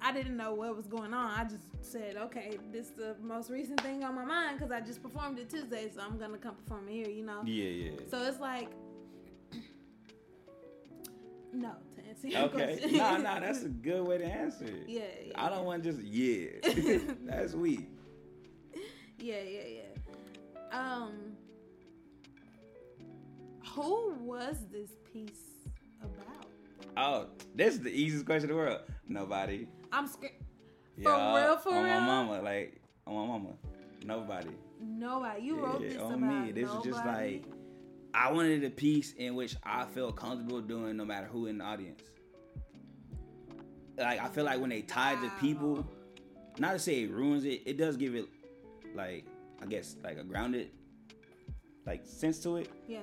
[0.00, 1.30] I didn't know what was going on.
[1.30, 4.80] I just said, okay, this is the most recent thing on my mind because I
[4.80, 7.42] just performed it Tuesday, so I'm gonna come perform it here, you know.
[7.44, 7.90] Yeah, yeah.
[8.10, 8.68] So it's like,
[11.52, 12.78] no, to answer your Okay.
[12.78, 12.98] question.
[12.98, 14.84] nah, nah, that's a good way to answer it.
[14.88, 15.44] yeah, yeah.
[15.44, 16.48] I don't want just yeah.
[17.24, 17.88] that's weak.
[19.18, 20.78] Yeah, yeah, yeah.
[20.78, 21.12] Um,
[23.74, 25.40] who was this piece
[26.02, 26.46] about?
[26.96, 28.80] Oh, this is the easiest question in the world.
[29.08, 29.68] Nobody.
[29.92, 30.32] I'm scared.
[30.96, 32.00] Yeah, real, for on real?
[32.00, 33.50] my mama, like on my mama.
[34.04, 34.50] Nobody.
[34.80, 35.42] Nobody.
[35.42, 36.52] You wrote Yeah, this on about me.
[36.52, 37.44] This is just like
[38.14, 41.64] I wanted a piece in which I feel comfortable doing no matter who in the
[41.64, 42.02] audience.
[43.98, 45.86] Like I feel like when they tie to people,
[46.58, 48.26] not to say it ruins it, it does give it
[48.94, 49.26] like
[49.62, 50.70] I guess like a grounded
[51.86, 52.70] like sense to it.
[52.88, 53.00] Yeah.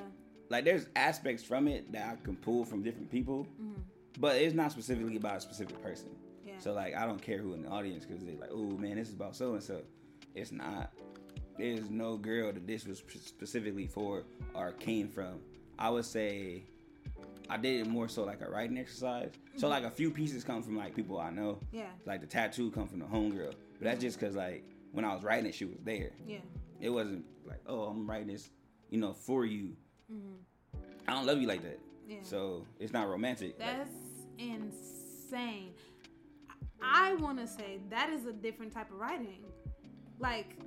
[0.49, 3.73] Like there's aspects from it that I can pull from different people, hmm
[4.19, 6.09] but it's not specifically about a specific person.
[6.63, 9.09] So like I don't care who in the audience because they're like, oh man, this
[9.09, 9.81] is about so and so.
[10.33, 10.93] It's not.
[11.57, 14.23] There's no girl that this was specifically for
[14.55, 15.41] or came from.
[15.77, 16.63] I would say
[17.49, 19.31] I did it more so like a writing exercise.
[19.57, 21.59] So like a few pieces come from like people I know.
[21.73, 21.89] yeah.
[22.05, 25.21] Like the tattoo come from the homegirl, but that's just because like when I was
[25.21, 26.11] writing it, she was there.
[26.25, 26.37] Yeah.
[26.79, 28.49] It wasn't like, oh, I'm writing this,
[28.89, 29.75] you know, for you.
[30.09, 30.35] hmm
[31.09, 31.79] I don't love you like that.
[32.07, 32.19] Yeah.
[32.21, 33.59] So it's not romantic.
[33.59, 33.91] Like, That's
[34.37, 35.72] insane.
[36.83, 39.43] I want to say that is a different type of writing.
[40.19, 40.57] Like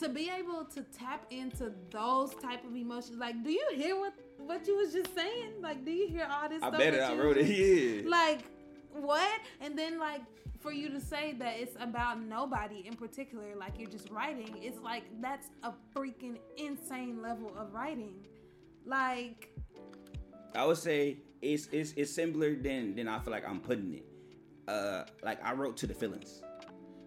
[0.00, 3.18] to be able to tap into those type of emotions.
[3.18, 5.54] Like, do you hear what what you was just saying?
[5.60, 6.62] Like, do you hear all this?
[6.62, 7.00] I stuff bet it.
[7.00, 7.46] I wrote it.
[7.58, 8.08] Yeah.
[8.08, 8.40] Like,
[8.92, 9.40] what?
[9.60, 10.22] And then like
[10.60, 14.80] for you to say that it's about nobody in particular, like you're just writing, it's
[14.80, 18.14] like that's a freaking insane level of writing.
[18.84, 19.50] Like,
[20.54, 24.04] I would say it's it's it's simpler than than I feel like I'm putting it.
[24.68, 26.42] Uh, like I wrote to the feelings.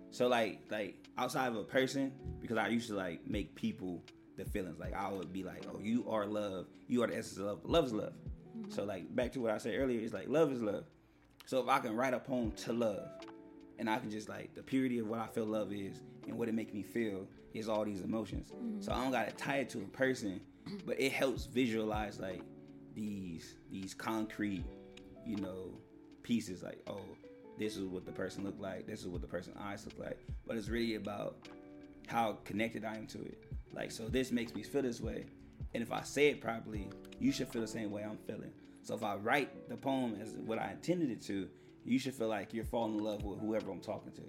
[0.09, 4.03] So like like outside of a person, because I used to like make people
[4.37, 4.79] the feelings.
[4.79, 6.67] Like I would be like, oh, you are love.
[6.87, 7.59] You are the essence of love.
[7.63, 8.13] Love is love.
[8.69, 10.85] So like back to what I said earlier, it's like love is love.
[11.45, 13.07] So if I can write a poem to love,
[13.79, 16.47] and I can just like the purity of what I feel love is and what
[16.47, 18.51] it makes me feel is all these emotions.
[18.79, 20.41] So I don't gotta tie it to a person,
[20.85, 22.41] but it helps visualize like
[22.93, 24.65] these these concrete,
[25.25, 25.73] you know,
[26.23, 26.63] pieces.
[26.63, 27.01] Like oh,
[27.61, 28.87] this is what the person looked like.
[28.87, 30.17] This is what the person's eyes look like.
[30.47, 31.47] But it's really about
[32.07, 33.43] how connected I am to it.
[33.71, 35.25] Like so, this makes me feel this way,
[35.73, 36.89] and if I say it properly,
[37.19, 38.51] you should feel the same way I'm feeling.
[38.81, 41.47] So if I write the poem as what I intended it to,
[41.85, 44.23] you should feel like you're falling in love with whoever I'm talking to.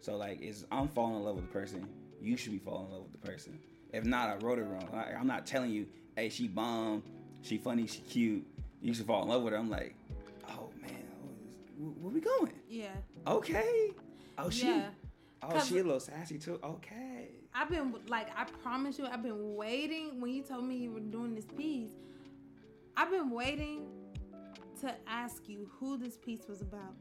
[0.00, 1.88] So like, is I'm falling in love with the person,
[2.20, 3.58] you should be falling in love with the person.
[3.92, 4.88] If not, I wrote it wrong.
[4.92, 7.04] I, I'm not telling you, hey, she bomb,
[7.42, 8.44] she funny, she cute.
[8.82, 9.58] You should fall in love with her.
[9.58, 9.94] I'm like,
[11.78, 12.52] where, we going?
[12.68, 12.88] yeah.
[13.26, 13.90] Okay.
[14.38, 14.88] Oh she, Yeah.
[15.42, 16.58] oh she a little sassy too.
[16.62, 17.28] Okay.
[17.54, 20.20] I've been like, I promise you, I've been waiting.
[20.20, 21.90] When you told me you were doing this piece,
[22.96, 23.86] I've been waiting
[24.80, 26.94] to ask you who this piece was about.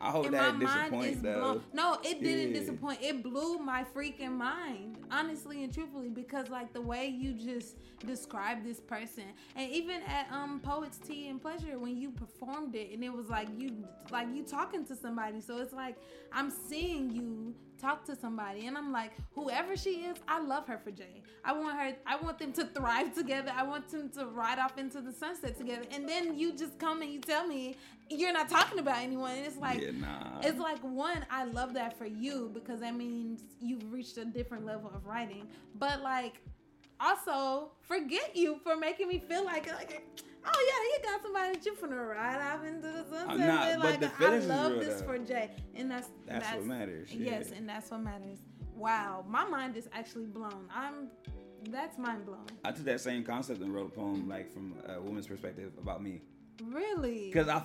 [0.00, 1.40] I hope and that my mind disappoint is though.
[1.40, 1.62] blown.
[1.72, 2.60] No, it didn't Yeah.
[2.60, 3.00] disappoint.
[3.02, 8.64] It blew my freaking mind, honestly and truthfully, because like the way you just described
[8.66, 9.24] this person,
[9.56, 13.28] and even at um Poets Tea and Pleasure when you performed it, and it was
[13.28, 15.40] like you like you talking to somebody.
[15.40, 15.96] So it's like
[16.32, 17.54] I'm seeing you
[17.84, 21.22] talk to somebody, and I'm like, whoever she is, I love her for Jay.
[21.44, 21.94] I want her.
[22.06, 23.52] I want them to thrive together.
[23.54, 25.84] I want them to ride off into the sunset together.
[25.90, 27.76] And then you just come and you tell me
[28.08, 29.80] you're not talking about anyone, and it's like.
[29.80, 30.40] yeah, nah.
[30.42, 34.64] It's like one, I love that for you because that means you've reached a different
[34.64, 35.48] level of writing.
[35.76, 36.40] But like,
[37.00, 40.02] also forget you for making me feel like like,
[40.46, 43.26] oh yeah, you got somebody that you're finna ride off into the sunset.
[43.28, 43.76] I'm not, with.
[43.76, 45.06] but Like the I love real, this though.
[45.06, 47.56] for Jay, and that's That's what matters, Yes, yeah.
[47.58, 48.38] and that's what matters.
[48.76, 50.68] Wow, my mind is actually blown.
[50.74, 51.08] I'm
[51.70, 52.44] that's mind blown.
[52.64, 56.02] I took that same concept and wrote a poem like from a woman's perspective about
[56.02, 56.20] me.
[56.62, 57.30] Really?
[57.32, 57.62] Cause I,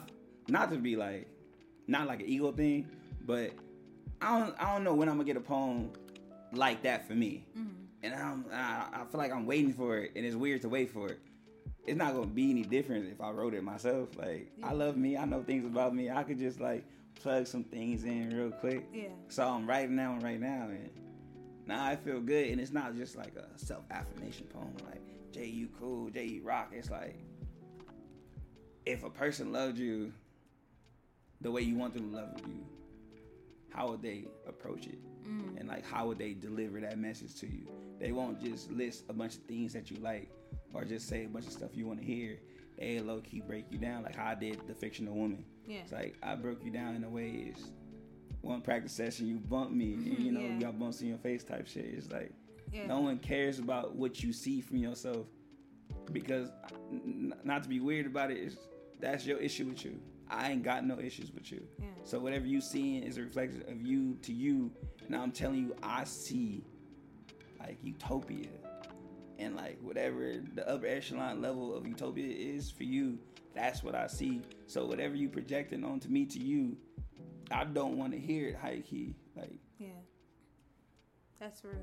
[0.47, 1.27] not to be like,
[1.87, 2.87] not like an ego thing,
[3.25, 3.51] but
[4.21, 5.91] I don't, I don't know when I'm gonna get a poem
[6.53, 7.45] like that for me.
[7.57, 7.67] Mhm.
[8.01, 10.89] And I'm, I, I feel like I'm waiting for it, and it's weird to wait
[10.91, 11.19] for it.
[11.89, 14.09] It's not gonna be any different if I wrote it myself.
[14.15, 16.11] Like I love me, I know things about me.
[16.11, 16.85] I could just like
[17.15, 18.85] plug some things in real quick.
[18.93, 19.07] Yeah.
[19.27, 20.87] So I'm writing now and right now, and
[21.65, 22.49] now I feel good.
[22.49, 26.43] And it's not just like a self affirmation poem, like Jay, you cool, Jay, you
[26.43, 26.69] rock.
[26.73, 27.15] It's like
[28.85, 30.13] if a person loved you
[31.41, 32.63] the way you want them to love you,
[33.71, 34.99] how would they approach it?
[35.27, 35.59] Mm.
[35.59, 37.67] And like, how would they deliver that message to you?
[37.99, 40.29] They won't just list a bunch of things that you like
[40.73, 42.39] or just say a bunch of stuff you want to hear.
[42.77, 45.43] They low key break you down, like how I did the fictional woman.
[45.67, 45.79] Yeah.
[45.79, 47.51] It's like I broke you down in a way.
[47.51, 47.71] It's
[48.41, 50.53] one practice session, you bump me, and you know, Yeah.
[50.53, 51.85] you got bumps in your face type shit.
[51.85, 52.31] It's like
[52.71, 52.87] Yeah.
[52.87, 55.27] no one cares about what you see from yourself
[56.13, 56.49] because,
[56.91, 58.57] n- not to be weird about it, is
[58.99, 59.99] that's your issue with you.
[60.29, 61.63] I ain't got no issues with you.
[61.79, 61.85] Yeah.
[62.03, 64.71] So whatever you seeing is a reflection of you to you.
[65.07, 66.63] And I'm telling you, I see
[67.59, 68.47] like utopia.
[69.39, 73.17] And like whatever the upper echelon level of utopia is for you,
[73.55, 74.41] that's what I see.
[74.67, 76.75] So whatever you projecting onto me to you,
[77.49, 79.15] I don't want to hear it high key.
[79.35, 79.87] Like Yeah.
[81.39, 81.75] That's real.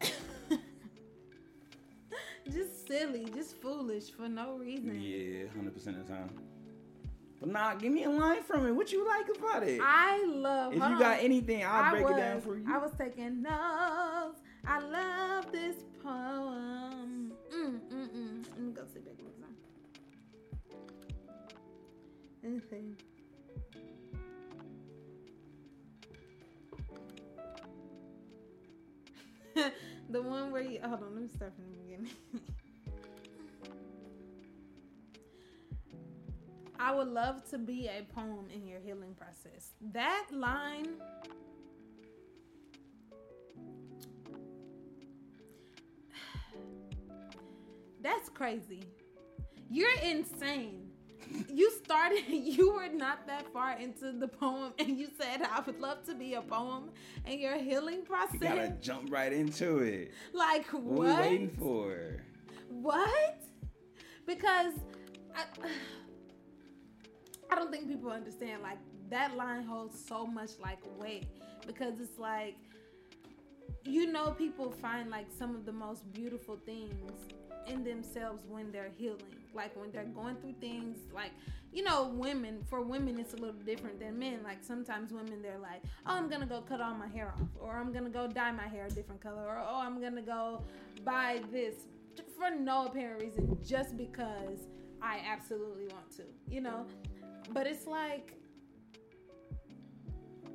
[2.50, 5.00] just silly, just foolish for no reason.
[5.00, 6.30] yeah, hundred percent of the time.
[7.40, 8.72] But nah, give me a line from it.
[8.72, 9.80] What you like about it?
[9.82, 10.74] I love.
[10.74, 11.24] if you got on.
[11.24, 12.66] anything, I'll I break was, it down for you.
[12.70, 14.40] I was taking notes.
[14.66, 17.32] I love this poem.
[17.54, 18.44] Mm, mm, mm.
[18.50, 19.56] Let me go sit back next time.
[22.44, 22.96] Anything.
[30.10, 32.10] the one where you hold on, let me start from the beginning.
[36.90, 39.74] I would love to be a poem in your healing process.
[39.92, 40.88] That line
[48.02, 48.82] That's crazy.
[49.70, 50.88] You're insane.
[51.48, 55.78] You started, you were not that far into the poem, and you said, I would
[55.78, 56.90] love to be a poem
[57.24, 58.34] in your healing process.
[58.34, 60.10] you gotta jump right into it.
[60.32, 61.06] like, What what?
[61.06, 62.24] we waiting for?
[62.68, 63.44] What?
[64.26, 64.72] Because
[65.36, 65.44] I,
[67.50, 68.62] I don't think people understand.
[68.62, 68.78] Like
[69.10, 71.26] that line holds so much like weight
[71.66, 72.56] because it's like
[73.84, 77.12] you know people find like some of the most beautiful things
[77.66, 79.22] in themselves when they're healing
[79.54, 81.30] like when they're going through things like
[81.72, 85.58] you know women for women it's a little different than men like sometimes women they're
[85.58, 88.50] like oh i'm gonna go cut all my hair off or i'm gonna go dye
[88.50, 90.62] my hair a different color or oh i'm gonna go
[91.04, 91.74] buy this
[92.36, 94.68] for no apparent reason just because
[95.02, 96.86] i absolutely want to you know
[97.52, 98.34] but it's like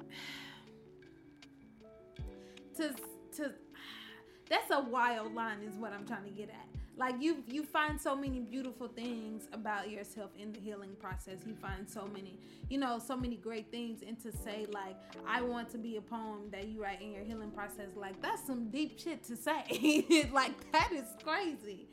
[2.78, 2.94] to
[3.36, 3.52] to
[4.50, 6.66] that's a wild line is what i'm trying to get at.
[6.98, 11.40] Like you you find so many beautiful things about yourself in the healing process.
[11.46, 12.40] You find so many
[12.70, 14.96] you know so many great things and to say like
[15.28, 17.90] i want to be a poem that you write in your healing process.
[17.98, 20.30] Like that's some deep shit to say.
[20.34, 21.88] Like that is crazy.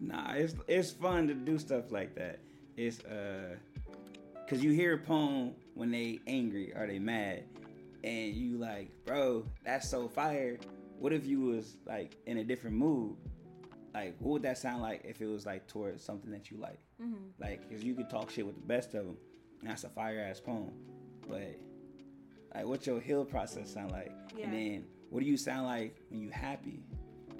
[0.00, 2.38] Nah, it's it's fun to do stuff like that.
[2.76, 3.56] It's uh,
[4.48, 7.44] cause you hear a poem when they angry or they mad,
[8.04, 10.58] and you like, bro, that's so fire.
[10.98, 13.16] What if you was like in a different mood?
[13.94, 16.80] Like, what would that sound like if it was like towards something that you like?
[17.02, 17.14] mm-hmm.
[17.38, 19.16] Like, cause you could talk shit with the best of them,
[19.60, 20.72] and that's a fire ass poem.
[21.28, 21.58] But
[22.54, 24.12] like, what's your heal process sound like?
[24.36, 24.44] Yeah.
[24.44, 26.80] And then, what do you sound like when you happy?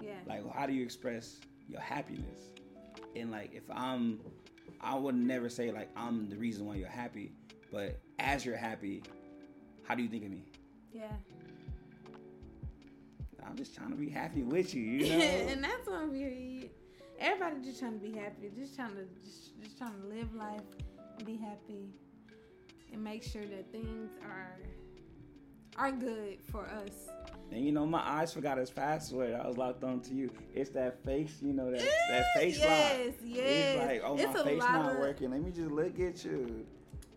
[0.03, 2.50] yeah like how do you express your happiness
[3.16, 4.20] and like if i'm
[4.82, 7.32] i would never say like i'm the reason why you're happy
[7.70, 9.02] but as you're happy
[9.84, 10.44] how do you think of me?
[10.92, 11.12] Yeah.
[13.44, 15.24] I'm just trying to be happy with you you know?
[15.24, 16.70] And that's what i we
[17.18, 20.62] everybody just trying to be happy just trying to just, just trying to live life
[21.26, 21.90] be happy
[22.92, 24.58] and make sure that things are
[25.76, 27.08] are good for us.
[27.50, 29.34] And you know my eyes forgot his password.
[29.34, 30.30] I was locked on to you.
[30.54, 33.16] It's that face you know that that face yes lock.
[33.24, 35.30] yes it's like oh It's my face not of- working.
[35.30, 36.66] Let me just look at you.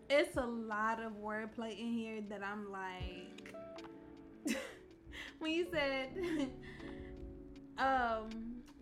[0.08, 3.52] It's a lot of wordplay in here that i'm like
[5.40, 6.10] when you said
[7.78, 8.28] um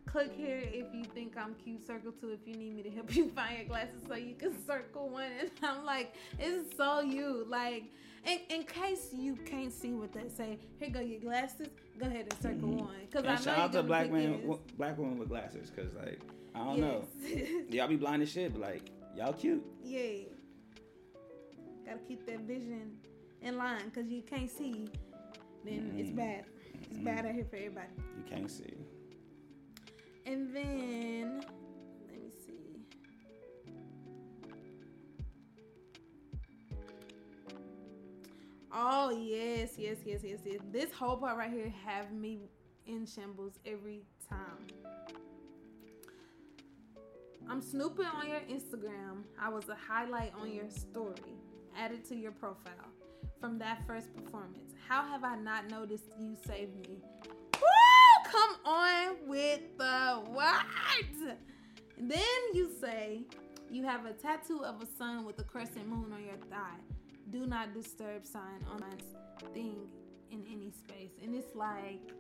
[0.07, 3.15] click here if you think i'm cute circle two if you need me to help
[3.17, 5.31] you find your glasses so you can circle one.
[5.41, 7.47] And i'm like it's so you.
[7.49, 7.85] Like
[8.27, 11.69] in, in case you can't see what they say here go your glasses
[11.99, 12.81] go ahead and circle Mhm.
[12.81, 15.71] one because and i know shout out to black man w- black woman with glasses
[15.71, 16.21] because like
[16.55, 17.05] i don't know
[17.69, 20.25] y'all be blind as shit but like y'all cute Yeah.
[21.87, 22.97] Gotta keep that vision
[23.43, 24.89] in line because you can't see,
[25.67, 26.17] then it's Mm.
[26.17, 26.45] bad.
[26.91, 27.05] It's Mm.
[27.05, 27.89] bad out here for everybody.
[28.17, 28.73] you can't see
[30.27, 31.45] And then,
[38.77, 40.61] Oh yes, yes, yes, yes, yes.
[40.73, 42.41] This whole part right here have me
[42.87, 44.67] in shambles every time.
[47.49, 49.23] I'm snooping on your Instagram.
[49.41, 51.37] I was a highlight on your story,
[51.79, 52.91] added to your profile
[53.39, 54.73] from that first performance.
[54.89, 56.99] How have I not noticed you saved me?
[57.55, 58.31] Woo!
[58.33, 60.67] Come on with the what?
[61.97, 62.21] Then
[62.55, 63.23] you say
[63.71, 66.81] you have a tattoo of a sun with a crescent moon on your thigh.
[67.35, 69.89] Do not disturb sign on my thing
[70.31, 71.11] in any space.
[71.21, 72.13] And it's like,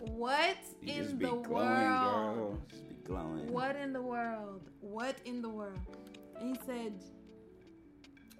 [0.00, 2.36] what You in the glowing, world?
[2.36, 2.58] girl.
[2.68, 3.52] Just be glowing.
[3.52, 4.62] What in the world?
[4.80, 5.78] What in the world?
[6.40, 7.04] And he said,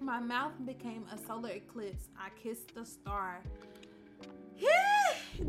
[0.01, 2.09] My mouth became a solar eclipse.
[2.19, 3.41] I kissed the star.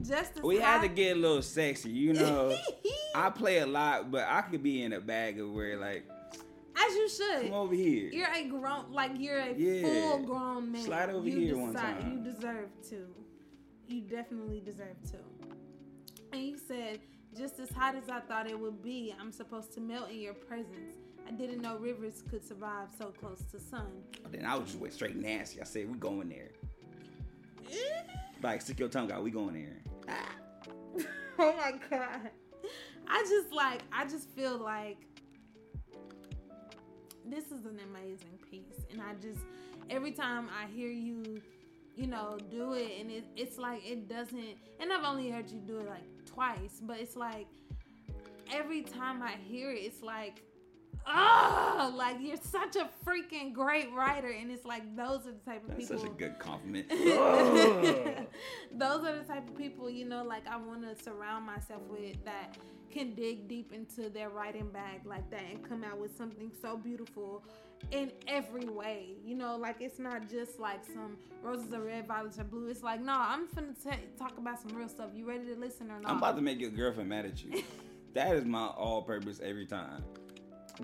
[0.03, 2.57] Just We had to get a little sexy, you know.
[3.17, 6.05] I play a lot, but I could be in a bag of where like,
[6.77, 7.43] As you should.
[7.45, 8.11] come over here.
[8.13, 9.83] You're a grown, like you're a Yeah.
[9.83, 10.83] full grown man.
[10.83, 12.13] Slide over you here one time.
[12.25, 13.07] You deserve to.
[13.89, 15.19] You definitely deserve to.
[16.33, 17.01] And you said,
[17.37, 20.35] just as hot as I thought it would be, I'm supposed to melt in your
[20.35, 20.97] presence.
[21.27, 23.87] I didn't know rivers could survive so close to sun.
[24.25, 25.61] Oh, then I was just went straight nasty.
[25.61, 26.51] I said, we going there.
[27.71, 27.75] Eh?
[28.43, 29.23] Like, stick your tongue out.
[29.25, 29.83] We going there.
[31.39, 32.31] oh my god.
[33.09, 34.99] I just like I just feel like
[37.29, 39.41] this is an amazing piece and I just
[39.91, 41.41] every time I hear you
[41.95, 45.61] you know do it and it, it's like it doesn't and I've only heard you
[45.61, 47.47] do it like twice but it's like
[48.53, 50.43] every time I hear it it's like
[51.07, 55.63] oh like you're such a freaking great writer and it's like those are the type
[55.63, 56.89] of That's people such a good compliment.
[58.73, 62.17] those are the type of people you know like i want to surround myself with
[62.25, 62.57] that
[62.91, 66.77] can dig deep into their writing bag like that and come out with something so
[66.77, 67.45] beautiful
[67.91, 72.39] in every way you know like it's not just like some roses are red violets
[72.39, 75.45] are blue it's like no i'm finna t- talk about some real stuff you ready
[75.45, 77.63] to listen or not I'm about to make your girlfriend mad at you.
[78.15, 80.03] that is my all purpose every time.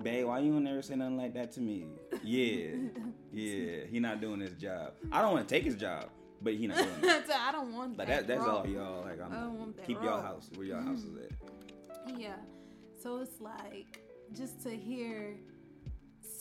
[0.01, 1.85] Babe, why you never say nothing like that to me?
[2.23, 2.71] Yeah,
[3.33, 4.93] yeah, he not doing his job.
[5.11, 6.09] I don't want to take his job,
[6.41, 7.23] but he not doing it.
[7.27, 9.03] So i don't want Like that that, that's all y'all.
[9.03, 12.19] Like I'm I don't want that keep y'all house where y'all house is at.
[12.19, 12.35] Yeah.
[13.01, 14.01] So it's like
[14.33, 15.37] just to hear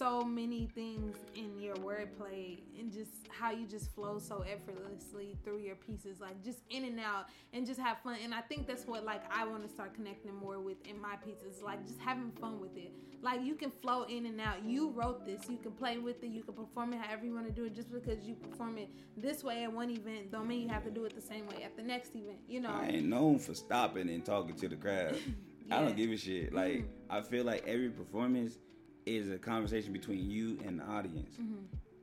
[0.03, 5.59] so many things in your wordplay and just how you just flow so effortlessly through
[5.59, 8.17] your pieces, like just in and out and just have fun.
[8.25, 11.15] And I think that's what like I want to start connecting more with in my
[11.25, 12.93] pieces, like just having fun with it.
[13.23, 14.65] Like you can flow in and out.
[14.65, 17.47] You wrote this, you can play with it, you can perform it however you want
[17.47, 17.75] to do it.
[17.77, 20.91] Just because you perform it this way at one event, don't mean you have to
[20.91, 22.41] do it the same way at the next event.
[22.49, 22.73] You know.
[22.73, 25.17] I ain't known for stopping and talking to the crowd.
[25.71, 26.53] I don't give a shit.
[26.53, 27.13] Like mm-hmm.
[27.13, 28.59] I feel like every performance
[29.07, 31.37] is a conversation between you and the audience.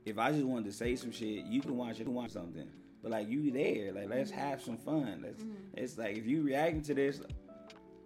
[0.06, 2.68] If I just wanted to say some shit, you can watch it and watch something.
[3.02, 4.39] But like you there, like let's mm-hmm.
[4.39, 5.22] have some fun.
[5.24, 5.41] Let's.
[5.41, 5.78] Mm-hmm.
[5.78, 7.22] It's like if you reacting to this,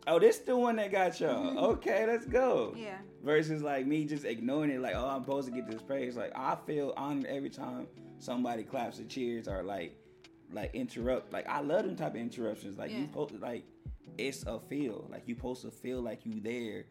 [0.05, 1.45] oh, this the one that got y'all.
[1.45, 1.57] Mm-hmm.
[1.57, 2.75] Okay, let's go.
[2.77, 2.97] Yeah.
[3.23, 6.15] Versus like me just ignoring it, like oh I'm supposed to get this praise.
[6.15, 7.87] Like I feel honored every time
[8.19, 9.97] somebody claps or cheers or like
[10.51, 11.33] like interrupt.
[11.33, 12.77] Like I love them type of interruptions.
[12.77, 13.07] Like you Yeah.
[13.13, 13.63] post like
[14.17, 15.07] it's a feel.
[15.09, 16.85] Like you supposed to feel like you there.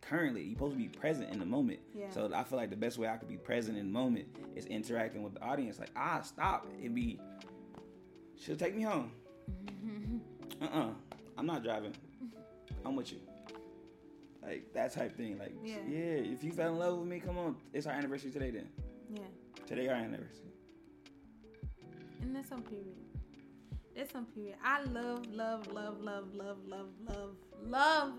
[0.00, 1.80] Currently, You're supposed to be present in the moment.
[1.94, 2.10] Yeah.
[2.10, 4.26] So I feel like the best way I could be present in the moment
[4.56, 5.78] is interacting with the audience.
[5.78, 7.20] Like ah, stop and be.
[8.36, 9.10] She'll take me home.
[10.60, 10.80] Uh uh-uh.
[10.80, 10.90] uh.
[11.36, 11.94] i am not driving.
[12.84, 13.18] I'm with you.
[14.42, 15.38] Like that type thing.
[15.38, 15.76] Like Yeah.
[15.86, 15.98] yeah.
[15.98, 17.56] If you fell in love with me, come on.
[17.72, 18.50] It's our anniversary today.
[18.50, 18.68] Then
[19.12, 19.20] Yeah.
[19.66, 20.52] today our anniversary.
[22.22, 22.96] And that's on period.
[23.94, 24.56] That's on period.
[24.64, 27.34] I love, love, love, love, love, love, love,
[27.66, 28.12] love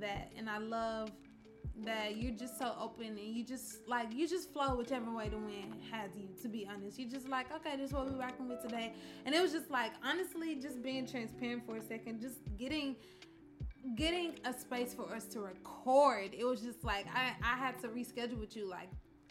[0.00, 0.32] that.
[0.36, 1.10] And I love
[1.84, 5.38] that you're just so open and you just like you just flow whichever way the
[5.38, 8.48] wind has you to be honest you're just like okay this is what we're rocking
[8.48, 8.92] with today
[9.24, 12.96] and it was just like honestly just being transparent for a second just getting
[13.94, 17.86] getting a space for us to record it was just like i i had to
[17.88, 18.88] reschedule with you like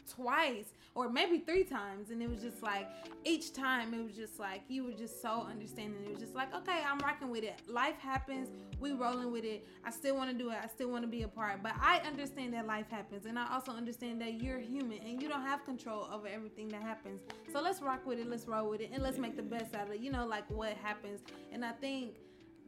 [0.08, 2.88] twice or maybe three times and it was just like
[3.24, 6.04] each time it was just like you were just so understanding.
[6.06, 7.62] It was just like okay i'm rocking with it.
[7.68, 8.50] Life happens.
[8.80, 9.68] We rolling with it.
[9.84, 10.58] I still want to do it.
[10.64, 11.62] I still want to be a part.
[11.62, 15.30] But i understand that life happens and i also understand that you're human and you
[15.30, 17.22] don't have control over everything that happens.
[17.52, 18.28] So let's rock with it.
[18.28, 20.00] Let's roll with it and let's make the best out of it.
[20.00, 21.22] You know like what happens.
[21.52, 22.16] And i think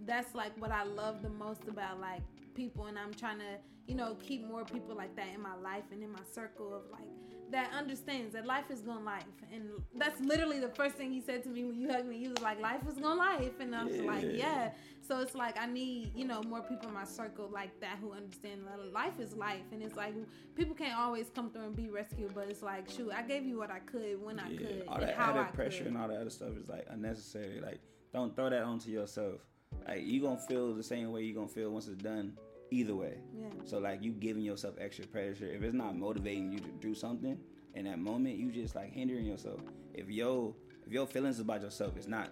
[0.05, 2.21] that's like what I love the most about like
[2.53, 5.83] people and I'm trying to, you know, keep more people like that in my life
[5.91, 7.07] and in my circle of like
[7.51, 9.23] that understands that life is gonna life,
[9.53, 9.63] and
[9.95, 12.17] that's literally the first thing he said to me when you hugged me.
[12.17, 14.31] He was like, "Life is gonna life," and I was like, Yeah.
[14.31, 14.71] "Yeah."
[15.01, 18.11] So it's like I need you know more people in my circle like that who
[18.13, 20.13] understand that life is life, and it's like
[20.55, 23.57] people can't always come through and be rescued, but it's like, shoot, I gave you
[23.57, 25.87] what I could when I Yeah, could, all that added I pressure could.
[25.87, 27.59] and all that other stuff is like unnecessary.
[27.61, 27.79] Like,
[28.13, 29.41] don't throw that onto yourself.
[29.87, 32.37] Like, you gonna feel the same way you gonna feel once it's done.
[32.71, 33.17] Either way.
[33.33, 33.47] Yeah.
[33.65, 35.47] So like, you giving yourself extra pressure.
[35.47, 37.37] If it's not motivating you to do something
[37.73, 39.61] in that moment, you just like hindering yourself.
[39.93, 40.53] If your
[40.85, 42.29] if your feelings about yourself is not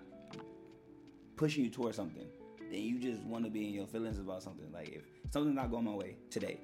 [1.36, 2.26] pushing you towards something,
[2.72, 4.72] then you just want to be in your feelings about something.
[4.72, 6.60] Like if something's not going my way today,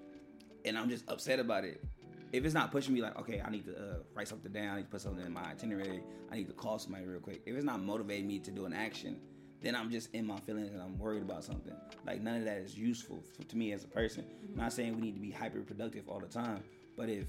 [0.65, 1.83] and I'm just upset about it.
[2.31, 4.69] If it's not pushing me, like okay, I need to uh, write something down.
[4.69, 6.01] I need to put something in my itinerary.
[6.31, 7.41] I need to call somebody real quick.
[7.45, 9.19] If it's not motivating me to do an action,
[9.63, 11.73] then I'm just in my feelings and I'm worried about something.
[12.05, 14.25] Like none of that is useful f- to me as a person.
[14.51, 16.63] I'm not saying we need to be hyper productive all the time,
[16.97, 17.27] but if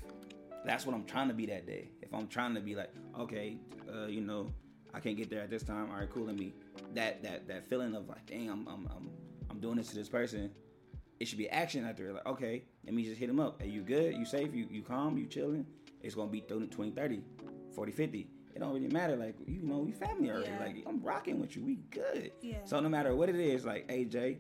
[0.64, 1.90] that's what I'm trying to be that day.
[2.02, 3.58] If I'm trying to be like, okay,
[3.92, 4.50] uh, you know,
[4.92, 5.90] I can't get there at this time.
[5.90, 6.24] All right, cool.
[6.24, 6.52] Let me
[6.94, 9.10] that that that feeling of like, dang, I'm I'm I'm,
[9.50, 10.50] I'm doing this to this person.
[11.20, 13.62] It should be action after like, okay, let me just hit him up.
[13.62, 14.14] Are you good?
[14.14, 14.54] You safe?
[14.54, 15.18] You you calm?
[15.18, 15.66] You chilling?
[16.00, 17.22] It's gonna be 20, 20 30,
[17.74, 18.28] 40, 50.
[18.54, 19.16] It don't really matter.
[19.16, 20.48] Like, you know, we family already.
[20.50, 20.58] Yeah.
[20.64, 21.64] Like, I'm rocking with you.
[21.64, 22.30] We good.
[22.40, 22.58] Yeah.
[22.64, 24.36] So no matter what it is, like, AJ,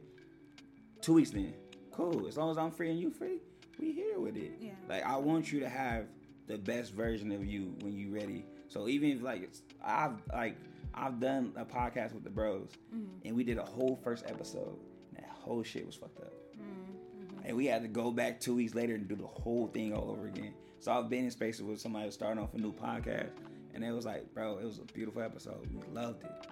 [1.00, 1.54] two weeks then,
[1.90, 2.26] cool.
[2.28, 3.38] As long as I'm free and you free,
[3.78, 4.52] we here with it.
[4.60, 4.70] Yeah.
[4.88, 6.06] Like I want you to have
[6.46, 8.44] the best version of you when you ready.
[8.68, 10.56] So even if like it's, I've like
[10.94, 13.26] I've done a podcast with the bros, Mm-hmm.
[13.26, 14.76] and we did a whole first episode.
[15.16, 17.46] And that whole shit was fucked up, Mm-hmm.
[17.46, 20.10] and we had to go back two weeks later and do the whole thing all
[20.10, 20.54] over again.
[20.78, 23.30] So I've been in spaces with somebody was starting off a new podcast,
[23.74, 25.68] and it was like, bro, it was a beautiful episode.
[25.72, 26.46] We loved it.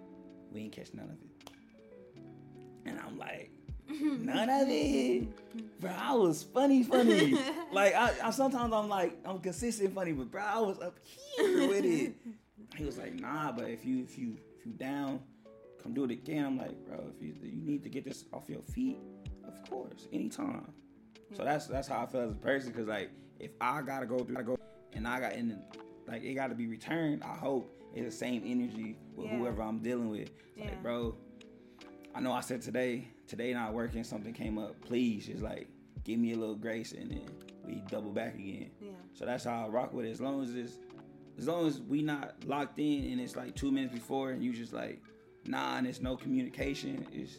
[0.50, 1.50] We didn't catch none of it,
[2.86, 3.50] and I'm like.
[3.90, 5.90] None of it, bro.
[5.90, 7.36] I was funny, funny.
[7.72, 10.98] like I, I sometimes I'm like I'm consistent funny, but bro, I was up
[11.36, 12.14] here with it.
[12.76, 15.20] He was like, nah, but if you if you if you down,
[15.82, 16.46] come do it again.
[16.46, 18.98] I'm like, bro, if you you need to get this off your feet,
[19.46, 20.72] of course, anytime.
[21.36, 24.20] So that's that's how I feel as a person, because like if I gotta go
[24.20, 24.56] through, I go,
[24.94, 25.60] and I got and
[26.06, 27.22] like it gotta be returned.
[27.22, 29.38] I hope it's the same energy with Yeah.
[29.38, 30.22] whoever I'm dealing with.
[30.22, 30.64] It's Yeah.
[30.66, 31.14] Like, bro,
[32.14, 34.80] I know I said today, today not working, something came up.
[34.82, 35.68] Please, just like
[36.04, 37.22] give me a little grace, and then
[37.66, 38.70] we double back again.
[38.80, 38.90] Yeah.
[39.14, 40.10] So that's how I rock with it.
[40.10, 40.78] As long as it's,
[41.38, 44.52] as long as we not locked in, and it's like two minutes before, and you
[44.52, 45.00] just like,
[45.46, 47.06] nah, and there's no communication.
[47.12, 47.38] It's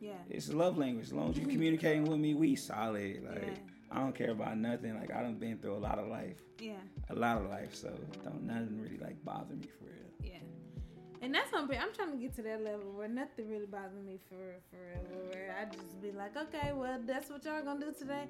[0.00, 0.12] Yeah.
[0.28, 1.06] it's a love language.
[1.06, 3.22] As long as you communicating with me, we solid.
[3.24, 3.54] Like Yeah.
[3.94, 4.94] I don't care about nothing.
[4.98, 6.72] Like I done been through a lot of life, Yeah.
[7.10, 7.74] a lot of life.
[7.74, 7.92] So
[8.24, 10.32] don't nothing really like bother me for real.
[10.32, 10.38] Yeah.
[11.22, 14.18] And that's something I'm trying to get to that level where nothing really bothers me
[14.28, 15.30] for for real.
[15.30, 18.24] Where I just be like, okay, well, that's what y'all gonna do today.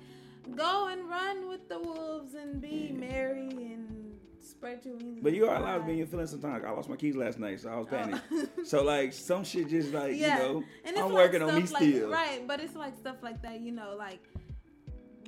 [0.55, 5.21] Go and run with the wolves and be merry and spread your wings.
[5.23, 6.63] But you are allowed to be in your feelings sometimes.
[6.65, 7.97] I lost my keys last night, so I was Oh.
[7.97, 8.49] panicking.
[8.67, 10.37] so like some shit just like yeah.
[10.37, 12.11] you know, and it's I'm like working on me like, still.
[12.11, 14.21] Right, but it's like stuff like that, you know, like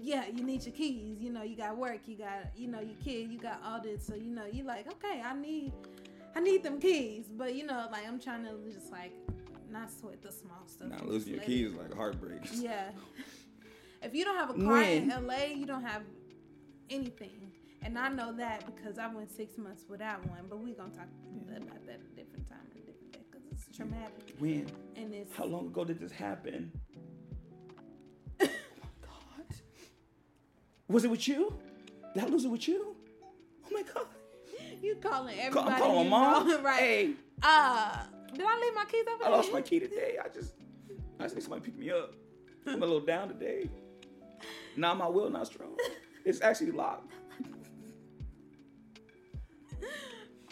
[0.06, 2.94] yeah, you need your keys, you know, you got work, you got, you know, your
[3.02, 5.72] kid, you got all this, so you know, you like, okay, I need,
[6.36, 9.12] I need them keys, but you know, like I'm trying to just like
[9.68, 10.90] not sweat the small stuff.
[10.90, 12.42] Not and losing your keys like a heartbreak.
[12.52, 12.90] Yeah.
[14.00, 16.02] if you don't have a car in LA, you don't have
[16.88, 17.50] anything,
[17.82, 20.44] and I know that because I went six months without one.
[20.48, 21.08] But we're gonna talk
[21.48, 24.70] about that a different time and a different day because it's traumatic When?
[24.94, 26.70] and it's How long ago did this happen?
[30.88, 31.58] Was it with you?
[32.14, 32.94] Did I lose it with you?
[33.64, 34.06] Oh my god.
[34.80, 35.74] You calling everybody?
[35.74, 36.48] I'm calling mom.
[36.48, 36.78] know, right?
[36.78, 37.10] Hey,
[37.42, 37.98] Uh,
[38.32, 40.18] did I leave my keys over I lost my key today.
[40.22, 40.54] I just,
[41.18, 42.14] I just need somebody to pick me up.
[42.66, 43.68] I'm a little down today.
[44.76, 45.76] Now my will not strong.
[46.24, 47.12] It's actually locked.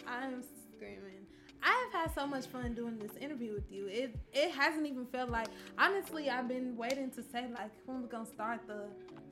[0.07, 1.25] I'm screaming.
[1.63, 3.87] I have had so much fun doing this interview with you.
[3.87, 8.07] It it hasn't even felt like honestly I've been waiting to say like when we're
[8.07, 8.85] gonna start the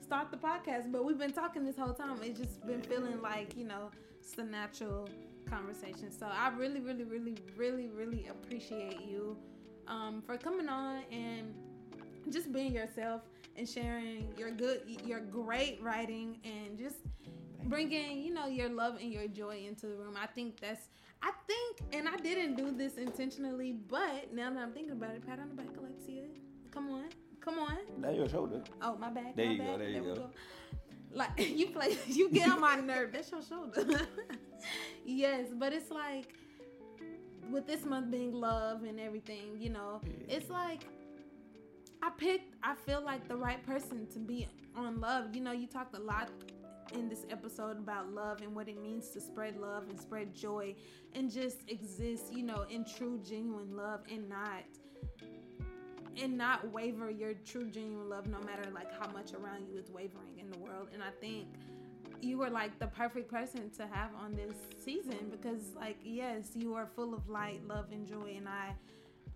[0.04, 2.18] start the podcast, but we've been talking this whole time.
[2.22, 3.90] It's just been feeling like, you know,
[4.20, 5.08] it's a natural
[5.48, 6.12] conversation.
[6.12, 9.36] So I really, really, really, really, really appreciate you
[9.88, 11.54] um, for coming on and
[12.30, 13.22] just being yourself
[13.56, 16.96] and sharing your good your great writing and just
[17.64, 20.88] bringing you know your love and your joy into the room i think that's
[21.22, 25.24] i think and i didn't do this intentionally but now that i'm thinking about it
[25.26, 26.24] pat on the back alexia
[26.72, 27.04] come on
[27.44, 28.62] come on Now your shoulder.
[28.82, 29.36] oh my back.
[29.36, 29.80] There my you go, bad.
[29.80, 30.30] there you we go.
[31.12, 31.30] like
[31.60, 34.00] you play you get on my nerve that's your shoulder
[35.04, 36.32] yes but it's like
[37.50, 40.36] with this month being love and everything you know Yeah.
[40.36, 40.86] it's like
[42.02, 45.34] I picked I feel like the right person to be on love.
[45.34, 46.28] You know, you talked a lot
[46.92, 50.74] in this episode about love and what it means to spread love and spread joy
[51.14, 54.64] and just exist, you know, in true genuine love and not
[56.20, 59.90] and not waver your true genuine love no matter like how much around you is
[59.90, 60.88] wavering in the world.
[60.92, 61.46] And I think
[62.20, 64.54] you were like the perfect person to have on this
[64.84, 68.74] season because like yes, you are full of light, love and joy and I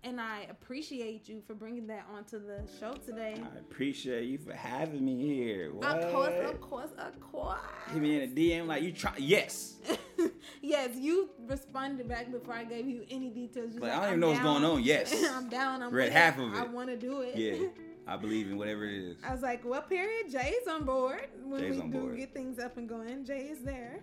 [0.03, 3.35] and I appreciate you for bringing that onto the show today.
[3.37, 5.73] I appreciate you for having me here.
[5.73, 5.85] What?
[5.85, 7.59] Of course, of course, of course.
[7.91, 9.13] Hit me in a DM like you try.
[9.17, 9.75] Yes.
[10.61, 13.73] yes, you responded back before I gave you any details.
[13.73, 14.35] Like, like, I don't even know down.
[14.35, 14.83] what's going on.
[14.83, 15.25] Yes.
[15.31, 15.83] I'm down.
[15.83, 16.57] I'm read half of it.
[16.57, 17.35] I want to do it.
[17.35, 17.67] Yeah.
[18.07, 19.17] I believe in whatever it is.
[19.23, 20.31] I was like, what period?
[20.31, 21.27] Jay's on board.
[21.43, 22.17] When Jay's we on do board.
[22.17, 23.99] get things up and going, Jay is there.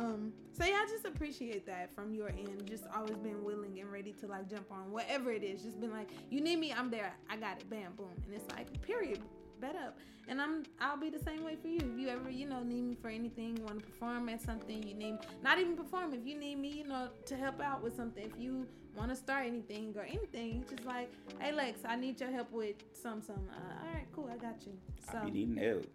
[0.00, 2.66] Um, so yeah, I just appreciate that from your end.
[2.66, 5.62] Just always been willing and ready to like jump on whatever it is.
[5.62, 7.12] Just been like, you need me, I'm there.
[7.28, 7.68] I got it.
[7.68, 8.08] Bam, boom.
[8.24, 9.20] And it's like, period.
[9.60, 9.98] Bet up.
[10.26, 11.80] And I'm I'll be the same way for you.
[11.80, 14.94] If you ever, you know, need me for anything, want to perform at something, you
[14.94, 18.24] need not even perform, if you need me, you know, to help out with something,
[18.24, 22.18] if you want to start anything or anything, you just like, hey Lex, I need
[22.20, 23.46] your help with some some.
[23.50, 24.72] Uh, all right, cool, I got you.
[25.12, 25.86] So I be needing help.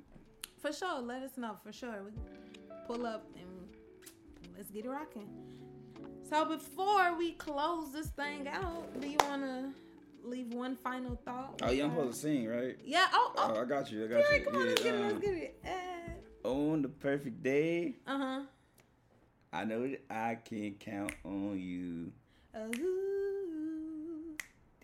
[0.59, 2.03] For sure, let us know for sure.
[2.03, 2.11] We
[2.85, 3.54] pull up and
[4.57, 5.27] let's get it rocking.
[6.29, 9.69] So before we close this thing out, do you want to
[10.23, 11.61] leave one final thought?
[11.61, 12.75] Oh, yeah, I'm supposed to sing, right?
[12.83, 13.05] Yeah.
[13.13, 13.53] Oh, oh.
[13.55, 14.05] oh I got you.
[14.05, 14.45] I got yeah, you.
[14.45, 15.13] Come on, yeah, let's get um, it.
[15.13, 15.63] Let's get it.
[16.43, 18.41] Uh On the perfect day, Uh huh.
[19.53, 22.11] I know that I can count on you.
[22.53, 22.67] Uh,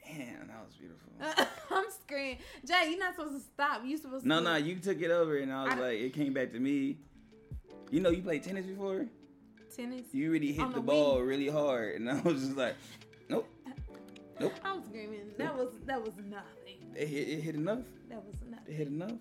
[0.05, 1.11] Damn, that was beautiful.
[1.77, 2.37] I'm screaming.
[2.65, 3.81] Jay, you're not supposed to stop.
[3.85, 4.43] You're supposed No, to.
[4.43, 6.59] No, no, you took it over, and I was I- like, it came back to
[6.59, 6.97] me.
[7.89, 9.07] You know, you played tennis before.
[9.75, 10.05] Tennis.
[10.13, 11.27] You really hit the, ball Wii.
[11.27, 12.75] really hard, and I was just like,
[13.29, 13.47] nope.
[14.39, 14.53] Nope.
[14.63, 15.31] I'm screaming.
[15.37, 16.79] That was that was nothing.
[16.95, 17.79] It hit, it hit enough.
[18.09, 18.35] That was
[18.67, 19.11] It hit enough.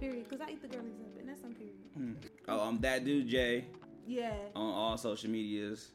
[0.00, 0.28] Period.
[0.28, 1.74] Cause I eat the girlies up, and that's on period.
[1.94, 2.12] Hmm.
[2.48, 3.66] Oh, I'm that dude Jay
[4.06, 4.32] Yeah.
[4.56, 5.90] on all social medias.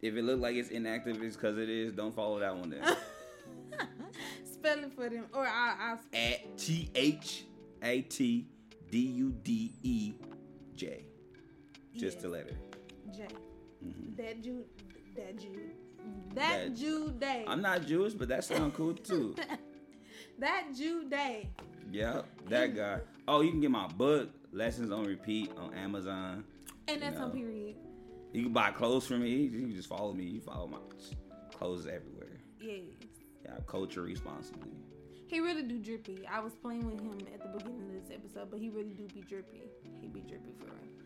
[0.00, 1.92] If it look like it's inactive, it's because it is.
[1.92, 2.82] Don't follow that one then.
[4.44, 6.00] Spell it for them, or I, I'll.
[6.12, 7.44] At T H
[7.82, 8.46] A T
[8.90, 10.12] D U D E
[10.76, 11.04] J.
[11.94, 12.22] Just Yes.
[12.22, 12.56] the letter.
[13.14, 13.28] Jay.
[13.84, 14.16] Mhm.
[14.16, 14.64] That Jude.
[15.16, 15.70] That Jude.
[16.34, 17.44] That, That- Jude day.
[17.46, 19.34] I'm not Jewish, but that sounds cool too.
[20.38, 21.50] that Jude day.
[21.90, 23.00] Yeah, that guy.
[23.28, 26.44] Oh, you can get my book, Lessons on Repeat, on Amazon.
[26.88, 27.76] And that's on period.
[28.32, 29.30] You can buy clothes from me.
[29.30, 30.24] You can just follow me.
[30.24, 30.78] You follow my
[31.52, 32.40] clothes everywhere.
[32.60, 32.80] Yes.
[33.44, 34.70] Yeah, culture responsibly.
[35.26, 36.26] He really do drippy.
[36.26, 39.06] I was playing with him at the beginning of this episode, but he really do
[39.14, 39.62] be drippy.
[40.00, 41.01] He be drippy for real.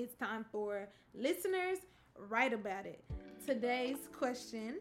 [0.00, 1.78] It's time for listeners
[2.16, 3.02] write about it.
[3.44, 4.78] Today's question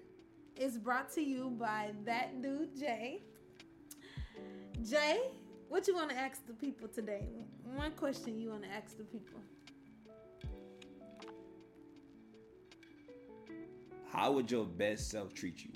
[0.55, 3.23] is brought to you by that dude Jay.
[4.87, 5.21] Jay,
[5.69, 7.25] what you want to ask the people today?
[7.63, 9.39] One question you want to ask the people.
[14.11, 15.71] How would your best self treat you?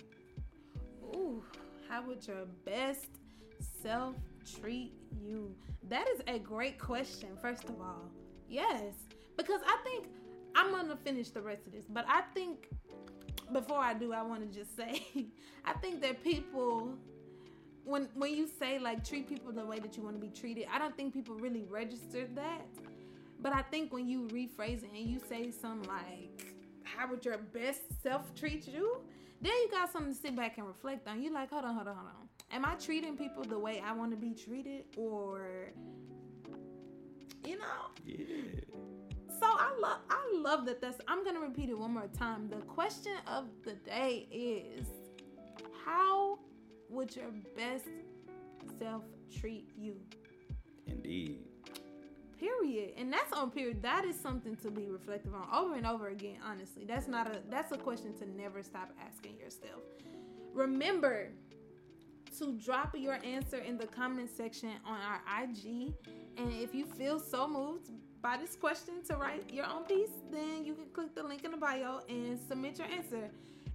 [1.15, 1.43] Ooh,
[1.89, 3.07] how would your best
[3.81, 4.17] self
[4.59, 5.55] treat you?
[5.89, 8.11] That is a great question, first of all.
[8.47, 8.93] Yes,
[9.37, 10.07] because I think
[10.55, 12.67] I'm to finish the rest of this, but I think
[13.51, 15.03] before I do, I want to just say
[15.65, 16.93] I think that people
[17.83, 20.67] when when you say like treat people the way that you want to be treated,
[20.71, 22.67] I don't think people really register that.
[23.39, 26.53] But I think when you rephrase it and you say something like
[26.83, 28.97] how would your best self treat you?
[29.41, 31.21] Then you got something to sit back and reflect on.
[31.23, 32.29] You like, hold on, hold on, hold on.
[32.51, 35.71] Am I treating people the way I want to be treated, or
[37.45, 37.89] you know?
[38.05, 38.25] Yeah.
[39.41, 40.81] So I love, I love that.
[40.81, 40.99] That's.
[41.09, 42.49] I'm gonna repeat it one more time.
[42.49, 44.87] The question of the day is,
[45.85, 46.39] how
[46.89, 47.85] would your best
[48.79, 49.03] self
[49.39, 49.95] treat you?
[50.87, 51.39] Indeed.
[52.39, 56.09] period and that's on period that is something to be reflective on over and over
[56.09, 59.81] again honestly that's not a that's a question to never stop asking yourself
[60.53, 61.29] remember
[62.39, 65.93] to drop your answer in the comment section on our ig
[66.37, 67.89] and if you feel so moved
[68.21, 71.51] by this question to write your own piece then you can click the link in
[71.51, 73.29] the bio and submit your answer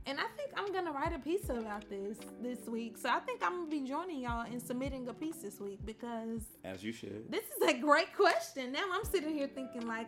[0.09, 2.97] and I think I'm gonna write a piece about this this week.
[2.97, 6.43] So I think I'm gonna be joining y'all in submitting a piece this week because
[6.63, 7.25] As you should.
[7.29, 8.71] this is a great question.
[8.71, 10.07] Now I'm sitting here thinking like,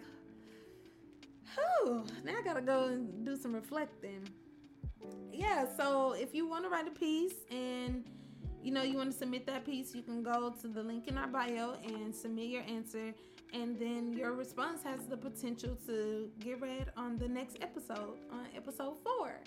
[1.54, 4.28] whew, now I gotta go and do some reflecting.
[5.32, 8.04] yeah, so if you want to write a piece and
[8.62, 11.16] you know you want to submit that piece, you can go to the link in
[11.18, 13.14] our bio and submit your answer,
[13.52, 18.46] and then your response has the potential to get read on the next episode, on
[18.56, 19.40] episode four.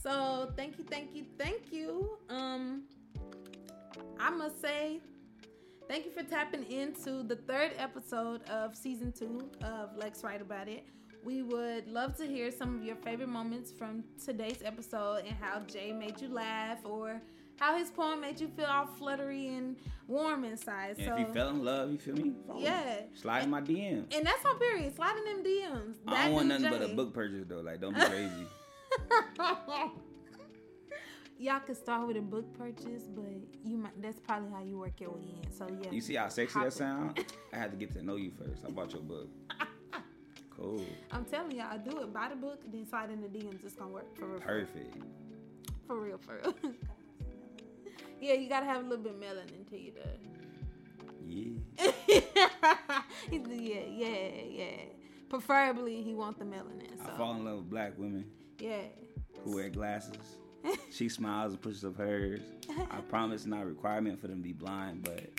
[0.00, 2.18] So thank you, thank you, thank you.
[2.28, 2.84] Um,
[4.18, 5.00] I must say.
[5.88, 10.68] Thank you for tapping into the third episode of season two of Let's Write About
[10.68, 10.84] It.
[11.24, 15.60] We would love to hear some of your favorite moments from today's episode and how
[15.60, 17.22] Jay made you laugh or
[17.58, 20.96] how his poem made you feel all fluttery and warm inside.
[20.98, 22.32] And so if you fell in love, you feel me?
[22.46, 22.60] Follow.
[22.60, 23.00] Yeah.
[23.14, 24.14] Slide in my DM.
[24.14, 24.94] and that's on period.
[24.96, 25.94] Slide in them DMs.
[26.06, 27.60] I don't want nothing but a book purchase though.
[27.60, 28.46] Like, don't be crazy.
[31.40, 33.24] Y'all could start with a book purchase, but
[33.64, 35.52] you might that's probably how you work your way in.
[35.52, 35.90] So yeah.
[35.90, 37.24] You see how sexy that sound?
[37.52, 38.64] I had to get to know you first.
[38.66, 39.28] I bought your book.
[40.56, 40.84] Cool.
[41.12, 42.12] I'm telling y'all, I do it.
[42.12, 43.64] Buy the book, then slide in the DMs.
[43.64, 44.40] It's gonna work for real.
[44.40, 44.96] Perfect.
[45.86, 46.74] For real, for real.
[48.20, 50.08] Yeah, you gotta have a little bit of melanin to you to.
[51.26, 51.92] Yeah.
[53.30, 54.76] Yeah, yeah, yeah.
[55.28, 56.96] Preferably, he want the melanin.
[56.98, 58.24] So I fall in love with black women
[58.58, 58.82] yeah.
[59.44, 60.16] who wear glasses.
[60.90, 62.40] She smiles and pushes up hers.
[62.90, 65.30] I promise not a requirement for them to be blind, but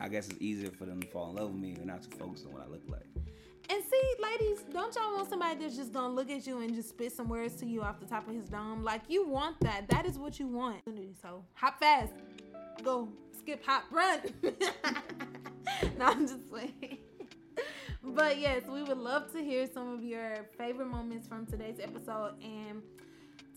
[0.00, 2.16] I guess it's easier for them to fall in love with me and not to
[2.16, 3.06] focus on what I look like.
[3.98, 7.12] See, ladies, don't y'all want somebody that's just gonna look at you and just spit
[7.12, 8.84] some words to you off the top of his dome?
[8.84, 9.88] Like you want that.
[9.88, 10.76] That is what you want.
[11.20, 12.12] So hop fast.
[12.84, 13.08] Go.
[13.36, 14.20] Skip, hop, run.
[15.98, 16.98] no, I'm just playing.
[18.00, 22.34] But yes, we would love to hear some of your favorite moments from today's episode.
[22.42, 22.80] And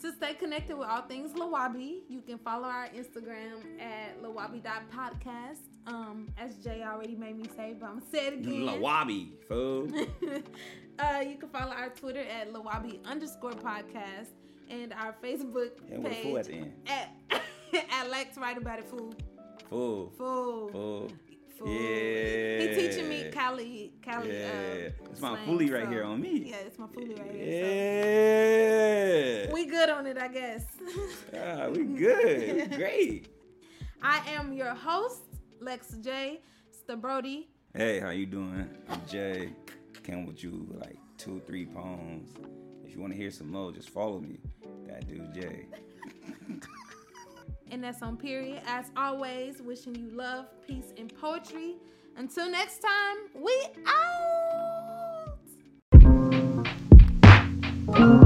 [0.02, 5.60] to stay connected with all things LWABI, you can follow our Instagram at lwabi.podcast.
[5.88, 8.68] Um, as Jay already made me say, but I'm gonna say it again.
[8.68, 9.88] LWABI, fool.
[11.00, 14.30] uh, you can follow our Twitter at LWABI underscore podcast
[14.70, 17.10] and our Facebook And a at page at
[17.92, 19.14] at Lex Write About It Fool.
[19.70, 20.12] Fool.
[20.18, 20.70] Fool.
[20.70, 21.12] Fool.
[21.62, 21.72] Fool.
[21.72, 22.62] Yeah.
[22.62, 24.32] He teaching me Cali Cali.
[24.32, 24.50] Yeah.
[24.50, 26.50] Uh, It's my foolie right so- here on me.
[26.50, 27.66] Yeah, it's my foolie right here.
[29.44, 29.48] Yeah.
[29.48, 30.66] So we good on it, I guess.
[31.34, 32.72] Yeah, we good.
[32.76, 33.28] Great.
[34.02, 35.22] I am your host,
[35.60, 36.42] Lex J.
[36.72, 37.46] Stabrody.
[37.76, 38.68] Hey, how you doing?
[38.90, 39.54] I'm Jay.
[40.04, 42.30] Came with you like two, three poems.
[42.84, 44.40] If you want to hear some more, just follow me.
[44.88, 45.68] That dude Jay.
[47.72, 48.62] and that's on period.
[48.68, 51.78] As always, wishing you love, peace, and poetry.
[52.18, 53.52] Until next time, we
[57.98, 58.21] out.